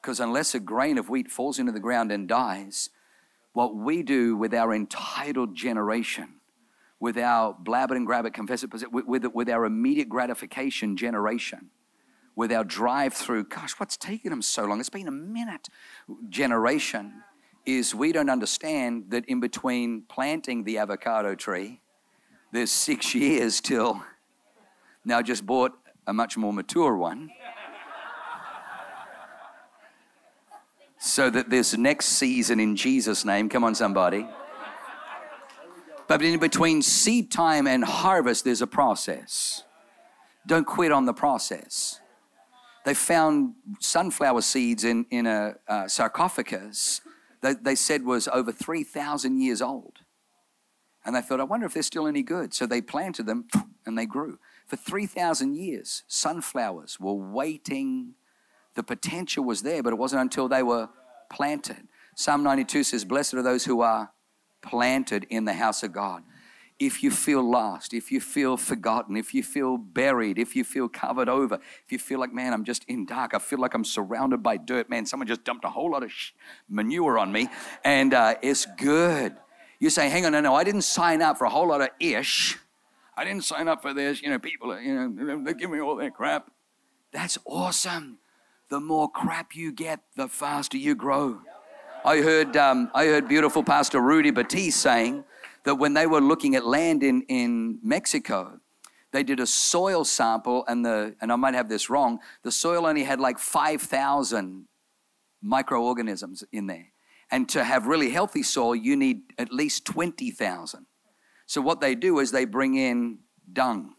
Because 0.00 0.20
unless 0.20 0.54
a 0.54 0.60
grain 0.60 0.98
of 0.98 1.08
wheat 1.08 1.30
falls 1.30 1.58
into 1.58 1.72
the 1.72 1.80
ground 1.80 2.10
and 2.12 2.28
dies, 2.28 2.90
what 3.52 3.74
we 3.74 4.02
do 4.02 4.36
with 4.36 4.52
our 4.52 4.74
entitled 4.74 5.54
generation, 5.54 6.40
with 7.00 7.16
our 7.16 7.56
blab 7.58 7.90
it 7.90 7.96
and 7.96 8.06
grab 8.06 8.26
it, 8.26 8.34
confess 8.34 8.62
it, 8.64 8.72
with, 8.72 9.06
with, 9.06 9.24
with 9.26 9.48
our 9.48 9.64
immediate 9.64 10.08
gratification 10.08 10.96
generation, 10.96 11.70
with 12.36 12.52
our 12.52 12.64
drive 12.64 13.14
through, 13.14 13.44
gosh, 13.44 13.72
what's 13.72 13.96
taking 13.96 14.30
them 14.30 14.42
so 14.42 14.64
long? 14.64 14.80
It's 14.80 14.88
been 14.88 15.08
a 15.08 15.12
minute 15.12 15.68
generation 16.28 17.22
is 17.64 17.94
we 17.94 18.12
don't 18.12 18.28
understand 18.28 19.06
that 19.08 19.24
in 19.26 19.40
between 19.40 20.02
planting 20.02 20.64
the 20.64 20.78
avocado 20.78 21.34
tree, 21.34 21.80
there's 22.52 22.70
six 22.70 23.14
years 23.14 23.60
till 23.60 24.02
now 25.04 25.22
just 25.22 25.46
bought 25.46 25.72
a 26.06 26.12
much 26.12 26.36
more 26.36 26.52
mature 26.52 26.96
one. 26.96 27.30
So 30.98 31.28
that 31.28 31.50
this 31.50 31.76
next 31.76 32.06
season 32.06 32.58
in 32.60 32.76
Jesus' 32.76 33.26
name, 33.26 33.50
come 33.50 33.62
on, 33.62 33.74
somebody. 33.74 34.26
But 36.06 36.22
in 36.22 36.38
between 36.38 36.80
seed 36.82 37.30
time 37.30 37.66
and 37.66 37.84
harvest, 37.84 38.44
there's 38.44 38.62
a 38.62 38.66
process. 38.66 39.64
Don't 40.46 40.66
quit 40.66 40.92
on 40.92 41.04
the 41.04 41.12
process. 41.12 42.00
They 42.84 42.94
found 42.94 43.54
sunflower 43.80 44.42
seeds 44.42 44.84
in, 44.84 45.06
in 45.10 45.26
a, 45.26 45.54
a 45.66 45.88
sarcophagus 45.88 47.00
that 47.40 47.64
they 47.64 47.74
said 47.74 48.04
was 48.04 48.28
over 48.28 48.52
3,000 48.52 49.40
years 49.40 49.62
old. 49.62 50.00
And 51.04 51.16
they 51.16 51.20
thought, 51.20 51.40
I 51.40 51.44
wonder 51.44 51.66
if 51.66 51.74
they're 51.74 51.82
still 51.82 52.06
any 52.06 52.22
good. 52.22 52.54
So 52.54 52.66
they 52.66 52.80
planted 52.80 53.26
them 53.26 53.46
and 53.84 53.96
they 53.98 54.06
grew. 54.06 54.38
For 54.66 54.76
3,000 54.76 55.54
years, 55.54 56.02
sunflowers 56.08 56.98
were 56.98 57.14
waiting. 57.14 58.14
The 58.74 58.82
potential 58.82 59.44
was 59.44 59.62
there, 59.62 59.82
but 59.82 59.92
it 59.92 59.96
wasn't 59.96 60.22
until 60.22 60.48
they 60.48 60.62
were 60.62 60.88
planted. 61.30 61.88
Psalm 62.16 62.42
92 62.42 62.84
says, 62.84 63.04
Blessed 63.04 63.34
are 63.34 63.42
those 63.42 63.64
who 63.64 63.80
are 63.80 64.12
planted 64.62 65.26
in 65.28 65.44
the 65.44 65.52
house 65.52 65.82
of 65.82 65.92
God 65.92 66.22
if 66.78 67.02
you 67.02 67.10
feel 67.10 67.42
lost, 67.42 67.94
if 67.94 68.10
you 68.10 68.20
feel 68.20 68.56
forgotten, 68.56 69.16
if 69.16 69.32
you 69.32 69.42
feel 69.42 69.76
buried, 69.76 70.38
if 70.38 70.56
you 70.56 70.64
feel 70.64 70.88
covered 70.88 71.28
over, 71.28 71.54
if 71.84 71.92
you 71.92 71.98
feel 71.98 72.18
like, 72.18 72.32
man, 72.32 72.52
I'm 72.52 72.64
just 72.64 72.84
in 72.88 73.06
dark, 73.06 73.32
I 73.32 73.38
feel 73.38 73.60
like 73.60 73.74
I'm 73.74 73.84
surrounded 73.84 74.42
by 74.42 74.56
dirt, 74.56 74.90
man, 74.90 75.06
someone 75.06 75.28
just 75.28 75.44
dumped 75.44 75.64
a 75.64 75.70
whole 75.70 75.90
lot 75.92 76.02
of 76.02 76.10
sh- 76.10 76.32
manure 76.68 77.18
on 77.18 77.30
me, 77.30 77.48
and 77.84 78.12
uh, 78.12 78.34
it's 78.42 78.66
good. 78.76 79.36
You 79.78 79.90
say, 79.90 80.08
hang 80.08 80.26
on, 80.26 80.32
no, 80.32 80.40
no, 80.40 80.54
I 80.54 80.64
didn't 80.64 80.82
sign 80.82 81.22
up 81.22 81.38
for 81.38 81.44
a 81.44 81.50
whole 81.50 81.68
lot 81.68 81.80
of 81.80 81.90
ish. 82.00 82.58
I 83.16 83.24
didn't 83.24 83.44
sign 83.44 83.68
up 83.68 83.80
for 83.80 83.94
this. 83.94 84.20
You 84.22 84.30
know, 84.30 84.38
people, 84.38 84.80
you 84.80 85.08
know, 85.08 85.44
they 85.44 85.54
give 85.54 85.70
me 85.70 85.80
all 85.80 85.96
that 85.96 86.14
crap. 86.14 86.50
That's 87.12 87.38
awesome. 87.44 88.18
The 88.68 88.80
more 88.80 89.08
crap 89.08 89.54
you 89.54 89.70
get, 89.70 90.00
the 90.16 90.26
faster 90.26 90.76
you 90.76 90.96
grow. 90.96 91.40
I 92.04 92.18
heard, 92.18 92.56
um, 92.56 92.90
I 92.92 93.06
heard 93.06 93.28
beautiful 93.28 93.62
Pastor 93.62 94.00
Rudy 94.00 94.30
Batiste 94.30 94.80
saying, 94.80 95.24
that 95.64 95.76
when 95.76 95.94
they 95.94 96.06
were 96.06 96.20
looking 96.20 96.54
at 96.54 96.66
land 96.66 97.02
in, 97.02 97.22
in 97.22 97.78
Mexico, 97.82 98.60
they 99.12 99.22
did 99.22 99.40
a 99.40 99.46
soil 99.46 100.04
sample, 100.04 100.64
and 100.66 100.84
the 100.84 101.14
and 101.20 101.32
I 101.32 101.36
might 101.36 101.54
have 101.54 101.68
this 101.68 101.88
wrong. 101.88 102.18
The 102.42 102.50
soil 102.50 102.86
only 102.86 103.04
had 103.04 103.20
like 103.20 103.38
five 103.38 103.80
thousand 103.80 104.66
microorganisms 105.40 106.44
in 106.52 106.66
there, 106.66 106.88
and 107.30 107.48
to 107.50 107.62
have 107.62 107.86
really 107.86 108.10
healthy 108.10 108.42
soil, 108.42 108.74
you 108.74 108.96
need 108.96 109.22
at 109.38 109.52
least 109.52 109.84
twenty 109.84 110.30
thousand. 110.30 110.86
So 111.46 111.60
what 111.60 111.80
they 111.80 111.94
do 111.94 112.18
is 112.18 112.32
they 112.32 112.44
bring 112.44 112.74
in 112.74 113.18
dung, 113.52 113.94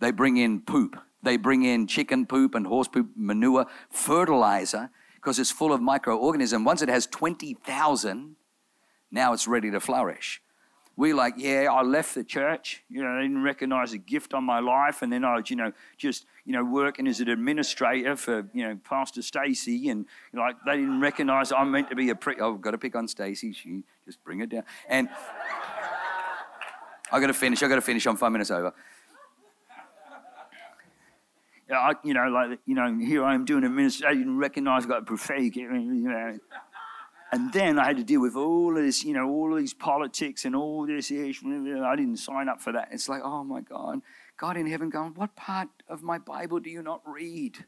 they 0.00 0.10
bring 0.10 0.36
in 0.36 0.60
poop, 0.60 1.00
they 1.22 1.38
bring 1.38 1.62
in 1.62 1.86
chicken 1.86 2.26
poop 2.26 2.54
and 2.54 2.66
horse 2.66 2.88
poop, 2.88 3.08
manure, 3.16 3.66
fertilizer, 3.88 4.90
because 5.14 5.38
it's 5.38 5.50
full 5.50 5.72
of 5.72 5.80
microorganisms. 5.80 6.66
Once 6.66 6.82
it 6.82 6.90
has 6.90 7.06
twenty 7.06 7.54
thousand, 7.54 8.36
now 9.10 9.32
it's 9.32 9.48
ready 9.48 9.70
to 9.70 9.80
flourish 9.80 10.42
we 10.96 11.14
like, 11.14 11.34
yeah, 11.36 11.68
I 11.70 11.82
left 11.82 12.14
the 12.14 12.24
church. 12.24 12.82
You 12.88 13.02
know, 13.02 13.10
I 13.10 13.22
didn't 13.22 13.42
recognize 13.42 13.92
a 13.92 13.98
gift 13.98 14.34
on 14.34 14.44
my 14.44 14.60
life, 14.60 15.02
and 15.02 15.12
then 15.12 15.24
I 15.24 15.36
was, 15.36 15.50
you 15.50 15.56
know, 15.56 15.72
just 15.96 16.26
you 16.44 16.52
know, 16.52 16.64
working 16.64 17.06
as 17.06 17.20
an 17.20 17.28
administrator 17.28 18.16
for 18.16 18.46
you 18.52 18.66
know 18.66 18.78
Pastor 18.84 19.22
Stacy, 19.22 19.88
and 19.88 20.06
like 20.34 20.56
they 20.66 20.76
didn't 20.76 21.00
recognize 21.00 21.52
I'm 21.52 21.70
meant 21.70 21.88
to 21.90 21.96
be 21.96 22.10
a. 22.10 22.18
Oh, 22.40 22.54
I've 22.54 22.60
got 22.60 22.72
to 22.72 22.78
pick 22.78 22.94
on 22.94 23.08
Stacy. 23.08 23.52
She 23.52 23.82
just 24.04 24.22
bring 24.24 24.40
it 24.40 24.50
down, 24.50 24.64
and 24.88 25.08
I 27.10 27.20
got 27.20 27.28
to 27.28 27.34
finish. 27.34 27.62
I 27.62 27.68
got 27.68 27.76
to 27.76 27.80
finish. 27.80 28.06
I'm 28.06 28.16
five 28.16 28.32
minutes 28.32 28.50
over. 28.50 28.74
I, 31.70 31.94
you 32.04 32.12
know, 32.12 32.28
like 32.28 32.58
you 32.66 32.74
know, 32.74 32.98
here 32.98 33.24
I 33.24 33.34
am 33.34 33.46
doing 33.46 33.64
administration. 33.64 34.06
I 34.06 34.14
didn't 34.14 34.36
recognize 34.36 34.82
I've 34.82 34.90
got 34.90 35.02
a 35.02 35.04
prophetic. 35.04 35.56
You 35.56 35.70
know. 35.70 36.38
And 37.32 37.50
then 37.50 37.78
I 37.78 37.86
had 37.86 37.96
to 37.96 38.04
deal 38.04 38.20
with 38.20 38.36
all 38.36 38.76
of 38.76 38.82
this, 38.82 39.02
you 39.04 39.14
know, 39.14 39.26
all 39.26 39.52
of 39.52 39.58
these 39.58 39.72
politics 39.72 40.44
and 40.44 40.54
all 40.54 40.86
this. 40.86 41.10
I 41.10 41.96
didn't 41.96 42.18
sign 42.18 42.48
up 42.48 42.60
for 42.60 42.72
that. 42.72 42.88
It's 42.92 43.08
like, 43.08 43.22
oh 43.24 43.42
my 43.42 43.62
God, 43.62 44.02
God 44.36 44.58
in 44.58 44.66
heaven 44.66 44.90
going, 44.90 45.14
what 45.14 45.34
part 45.34 45.68
of 45.88 46.02
my 46.02 46.18
Bible 46.18 46.60
do 46.60 46.68
you 46.68 46.82
not 46.82 47.00
read? 47.06 47.64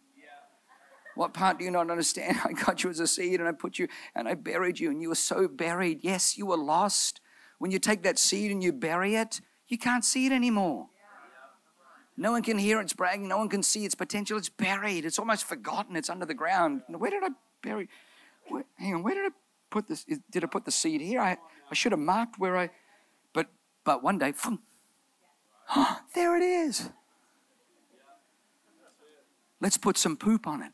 What 1.15 1.33
part 1.33 1.59
do 1.59 1.65
you 1.65 1.71
not 1.71 1.91
understand? 1.91 2.39
I 2.45 2.53
got 2.53 2.85
you 2.85 2.91
as 2.91 3.01
a 3.01 3.07
seed 3.07 3.41
and 3.41 3.49
I 3.49 3.53
put 3.53 3.79
you 3.79 3.89
and 4.15 4.29
I 4.29 4.35
buried 4.35 4.81
you 4.81 4.91
and 4.91 5.01
you 5.01 5.09
were 5.09 5.15
so 5.15 5.49
buried. 5.49 6.01
Yes, 6.03 6.37
you 6.37 6.47
were 6.47 6.57
lost. 6.57 7.21
When 7.59 7.71
you 7.71 7.79
take 7.79 8.03
that 8.03 8.19
seed 8.19 8.51
and 8.51 8.63
you 8.63 8.73
bury 8.73 9.15
it, 9.15 9.41
you 9.69 9.79
can't 9.79 10.05
see 10.05 10.27
it 10.27 10.33
anymore. 10.33 10.89
No 12.17 12.33
one 12.33 12.43
can 12.43 12.59
hear 12.59 12.81
its 12.81 12.93
bragging. 12.93 13.29
No 13.29 13.39
one 13.39 13.49
can 13.49 13.63
see 13.63 13.85
its 13.85 13.95
potential. 13.95 14.39
It's 14.39 14.49
buried. 14.49 15.05
It's 15.05 15.19
almost 15.19 15.45
forgotten. 15.45 15.97
It's 15.97 16.11
under 16.11 16.27
the 16.27 16.35
ground. 16.35 16.83
Where 16.89 17.11
did 17.11 17.25
I 17.25 17.31
bury? 17.63 17.89
Where, 18.49 18.65
hang 18.79 18.95
on. 18.95 19.03
Where 19.03 19.15
did 19.15 19.33
I 19.33 19.35
put 19.75 19.89
this? 19.89 20.07
Did 20.31 20.45
I 20.45 20.47
put 20.47 20.65
the 20.65 20.71
seed 20.71 21.01
here? 21.01 21.21
I, 21.21 21.37
I 21.69 21.75
should 21.75 21.91
have 21.91 21.99
marked 21.99 22.39
where 22.39 22.57
I. 22.57 22.71
But 23.33 23.49
but 23.85 24.05
one 24.05 24.19
day, 24.19 24.33
oh, 25.77 25.99
there 26.15 26.37
it 26.37 26.43
is. 26.43 26.91
Let's 29.61 29.77
put 29.77 29.99
some 29.99 30.17
poop 30.17 30.47
on 30.47 30.63
it. 30.63 30.73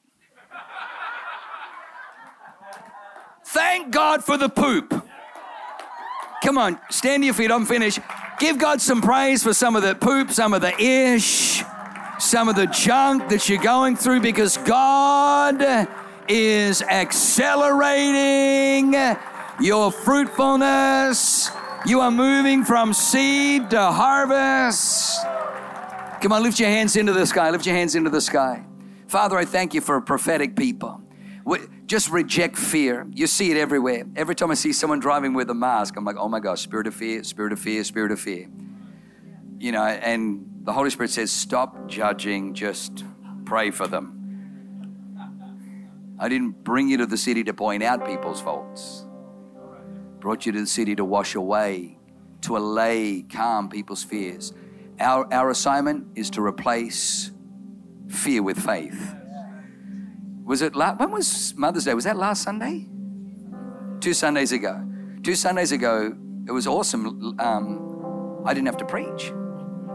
Thank 3.46 3.90
God 3.90 4.22
for 4.22 4.36
the 4.36 4.48
poop. 4.48 4.94
Come 6.44 6.58
on, 6.58 6.78
stand 6.90 7.22
to 7.22 7.26
your 7.26 7.34
feet. 7.34 7.50
I'm 7.50 7.66
finished. 7.66 8.00
Give 8.38 8.58
God 8.58 8.80
some 8.80 9.00
praise 9.00 9.42
for 9.42 9.54
some 9.54 9.76
of 9.76 9.82
the 9.82 9.94
poop, 9.94 10.30
some 10.30 10.52
of 10.52 10.60
the 10.60 10.74
ish, 10.78 11.62
some 12.18 12.48
of 12.48 12.56
the 12.56 12.66
junk 12.66 13.28
that 13.30 13.48
you're 13.48 13.62
going 13.62 13.96
through 13.96 14.20
because 14.20 14.58
God 14.58 15.88
is 16.30 16.80
accelerating 16.82 18.94
your 19.60 19.90
fruitfulness. 19.90 21.50
You 21.84 22.00
are 22.00 22.12
moving 22.12 22.64
from 22.64 22.94
seed 22.94 23.70
to 23.70 23.80
harvest. 23.80 25.20
Come 26.20 26.32
on, 26.32 26.44
lift 26.44 26.60
your 26.60 26.68
hands 26.68 26.94
into 26.94 27.12
the 27.12 27.26
sky. 27.26 27.50
Lift 27.50 27.66
your 27.66 27.74
hands 27.74 27.96
into 27.96 28.10
the 28.10 28.20
sky. 28.20 28.64
Father, 29.08 29.36
I 29.36 29.44
thank 29.44 29.74
you 29.74 29.80
for 29.80 29.96
a 29.96 30.02
prophetic 30.02 30.54
people. 30.54 31.02
Just 31.86 32.10
reject 32.10 32.56
fear. 32.56 33.08
You 33.10 33.26
see 33.26 33.50
it 33.50 33.56
everywhere. 33.56 34.04
Every 34.14 34.36
time 34.36 34.52
I 34.52 34.54
see 34.54 34.72
someone 34.72 35.00
driving 35.00 35.34
with 35.34 35.50
a 35.50 35.54
mask, 35.54 35.96
I'm 35.96 36.04
like, 36.04 36.14
oh 36.16 36.28
my 36.28 36.38
gosh, 36.38 36.60
spirit 36.60 36.86
of 36.86 36.94
fear, 36.94 37.24
spirit 37.24 37.52
of 37.52 37.58
fear, 37.58 37.82
spirit 37.82 38.12
of 38.12 38.20
fear. 38.20 38.48
You 39.58 39.72
know, 39.72 39.82
and 39.82 40.46
the 40.62 40.72
Holy 40.72 40.90
Spirit 40.90 41.10
says, 41.10 41.32
stop 41.32 41.88
judging, 41.88 42.54
just 42.54 43.02
pray 43.44 43.72
for 43.72 43.88
them. 43.88 44.19
I 46.20 46.28
didn't 46.28 46.62
bring 46.62 46.88
you 46.88 46.98
to 46.98 47.06
the 47.06 47.16
city 47.16 47.42
to 47.44 47.54
point 47.54 47.82
out 47.82 48.06
people's 48.06 48.42
faults. 48.42 49.06
Brought 50.18 50.44
you 50.44 50.52
to 50.52 50.60
the 50.60 50.66
city 50.66 50.94
to 50.96 51.04
wash 51.04 51.34
away, 51.34 51.98
to 52.42 52.58
allay, 52.58 53.22
calm 53.22 53.70
people's 53.70 54.04
fears. 54.04 54.52
Our, 55.00 55.26
our 55.32 55.48
assignment 55.48 56.08
is 56.14 56.28
to 56.30 56.42
replace 56.42 57.30
fear 58.08 58.42
with 58.42 58.58
faith. 58.58 59.14
Was 60.44 60.60
it, 60.60 60.76
la- 60.76 60.94
when 60.94 61.10
was 61.10 61.54
Mother's 61.56 61.86
Day? 61.86 61.94
Was 61.94 62.04
that 62.04 62.18
last 62.18 62.42
Sunday? 62.42 62.86
Two 64.00 64.12
Sundays 64.12 64.52
ago. 64.52 64.84
Two 65.22 65.34
Sundays 65.34 65.72
ago, 65.72 66.14
it 66.46 66.52
was 66.52 66.66
awesome. 66.66 67.34
Um, 67.38 68.42
I 68.44 68.52
didn't 68.52 68.66
have 68.66 68.76
to 68.76 68.84
preach. 68.84 69.32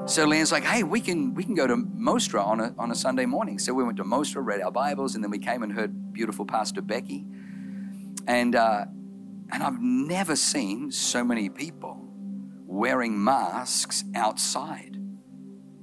So 0.08 0.28
Leanne's 0.28 0.52
like, 0.52 0.64
hey, 0.64 0.84
we 0.84 1.02
can 1.02 1.34
we 1.34 1.44
can 1.44 1.56
go 1.56 1.66
to 1.66 1.76
Mostra 1.76 2.46
on 2.46 2.60
a 2.60 2.76
on 2.78 2.92
a 2.92 2.96
Sunday 2.96 3.26
morning. 3.26 3.58
So 3.58 3.74
we 3.74 3.84
went 3.84 3.98
to 3.98 4.04
Mostra, 4.04 4.46
read 4.46 4.62
our 4.62 4.72
Bibles, 4.72 5.16
and 5.16 5.24
then 5.24 5.32
we 5.32 5.40
came 5.40 5.64
and 5.64 5.74
heard 5.74 6.14
beautiful 6.14 6.46
Pastor 6.46 6.84
Becky. 6.84 7.26
And 8.28 8.56
uh, 8.56 8.86
and 9.52 9.64
I've 9.64 9.82
never 9.82 10.36
seen 10.36 10.92
so 10.92 11.24
many 11.24 11.50
people 11.50 12.08
wearing 12.68 13.24
masks 13.24 14.04
outside. 14.14 14.96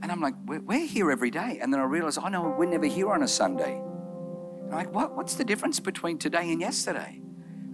And 0.03 0.13
I'm 0.13 0.21
like, 0.21 0.35
we're, 0.47 0.61
we're 0.61 0.87
here 0.87 1.11
every 1.11 1.31
day. 1.31 1.59
And 1.61 1.73
then 1.73 1.81
I 1.81 1.85
realized, 1.85 2.19
oh 2.23 2.29
no, 2.29 2.55
we're 2.57 2.67
never 2.67 2.87
here 2.87 3.11
on 3.11 3.25
a 3.25 3.29
Sunday. 3.29 3.75
And 3.75 4.71
I'm 4.71 4.77
like, 4.77 4.95
what, 4.95 5.17
what's 5.17 5.35
the 5.35 5.45
difference 5.45 5.81
between 5.81 6.19
today 6.19 6.53
and 6.53 6.61
yesterday? 6.61 7.21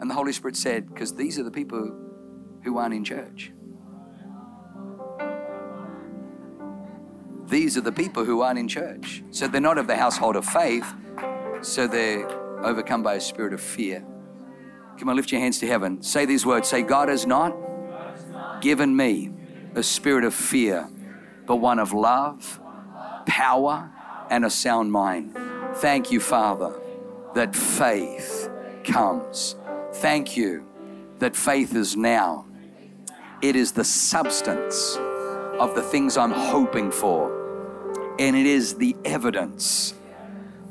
And 0.00 0.08
the 0.08 0.14
Holy 0.14 0.32
Spirit 0.32 0.56
said, 0.56 0.88
because 0.88 1.14
these 1.14 1.38
are 1.38 1.42
the 1.42 1.50
people 1.50 1.94
who 2.64 2.78
aren't 2.78 2.94
in 2.94 3.04
church. 3.04 3.52
These 7.48 7.78
are 7.78 7.80
the 7.80 7.92
people 7.92 8.24
who 8.24 8.42
aren't 8.42 8.58
in 8.58 8.68
church. 8.68 9.22
So 9.30 9.48
they're 9.48 9.60
not 9.60 9.78
of 9.78 9.86
the 9.86 9.96
household 9.96 10.36
of 10.36 10.44
faith, 10.44 10.94
so 11.62 11.86
they're 11.86 12.28
overcome 12.62 13.02
by 13.02 13.14
a 13.14 13.20
spirit 13.20 13.54
of 13.54 13.60
fear. 13.60 14.04
Come 14.98 15.08
on, 15.08 15.16
lift 15.16 15.32
your 15.32 15.40
hands 15.40 15.58
to 15.60 15.66
heaven. 15.66 16.02
Say 16.02 16.26
these 16.26 16.44
words 16.44 16.68
Say, 16.68 16.82
God 16.82 17.08
has 17.08 17.26
not 17.26 17.56
given 18.60 18.94
me 18.94 19.30
a 19.74 19.82
spirit 19.82 20.24
of 20.24 20.34
fear, 20.34 20.88
but 21.46 21.56
one 21.56 21.78
of 21.78 21.92
love, 21.92 22.60
power, 23.26 23.90
and 24.28 24.44
a 24.44 24.50
sound 24.50 24.92
mind. 24.92 25.38
Thank 25.76 26.10
you, 26.10 26.20
Father, 26.20 26.78
that 27.34 27.56
faith 27.56 28.50
comes. 28.84 29.56
Thank 29.94 30.36
you 30.36 30.66
that 31.18 31.34
faith 31.34 31.74
is 31.74 31.96
now. 31.96 32.44
It 33.40 33.56
is 33.56 33.72
the 33.72 33.84
substance 33.84 34.96
of 35.58 35.74
the 35.74 35.82
things 35.82 36.16
I'm 36.16 36.32
hoping 36.32 36.90
for 36.90 37.37
and 38.18 38.36
it 38.36 38.46
is 38.46 38.74
the 38.74 38.96
evidence 39.04 39.94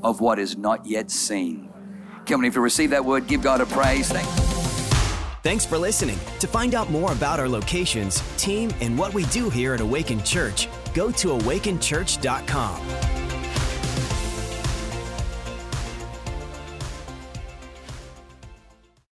of 0.03 0.21
what 0.21 0.39
is 0.39 0.57
not 0.57 0.85
yet 0.85 1.11
seen. 1.11 1.69
Come 2.25 2.41
on, 2.41 2.45
if 2.45 2.55
you 2.55 2.61
receive 2.61 2.89
that 2.91 3.05
word, 3.05 3.27
give 3.27 3.41
God 3.41 3.61
a 3.61 3.65
praise. 3.65 4.09
Thank 4.09 4.27
Thanks 5.43 5.65
for 5.65 5.77
listening. 5.77 6.19
To 6.39 6.47
find 6.47 6.75
out 6.75 6.91
more 6.91 7.13
about 7.13 7.39
our 7.39 7.47
locations, 7.47 8.21
team, 8.35 8.69
and 8.81 8.99
what 8.99 9.13
we 9.13 9.23
do 9.27 9.49
here 9.49 9.73
at 9.73 9.79
Awaken 9.79 10.21
Church, 10.23 10.67
go 10.93 11.09
to 11.11 11.29
awakenchurch.com. 11.29 13.16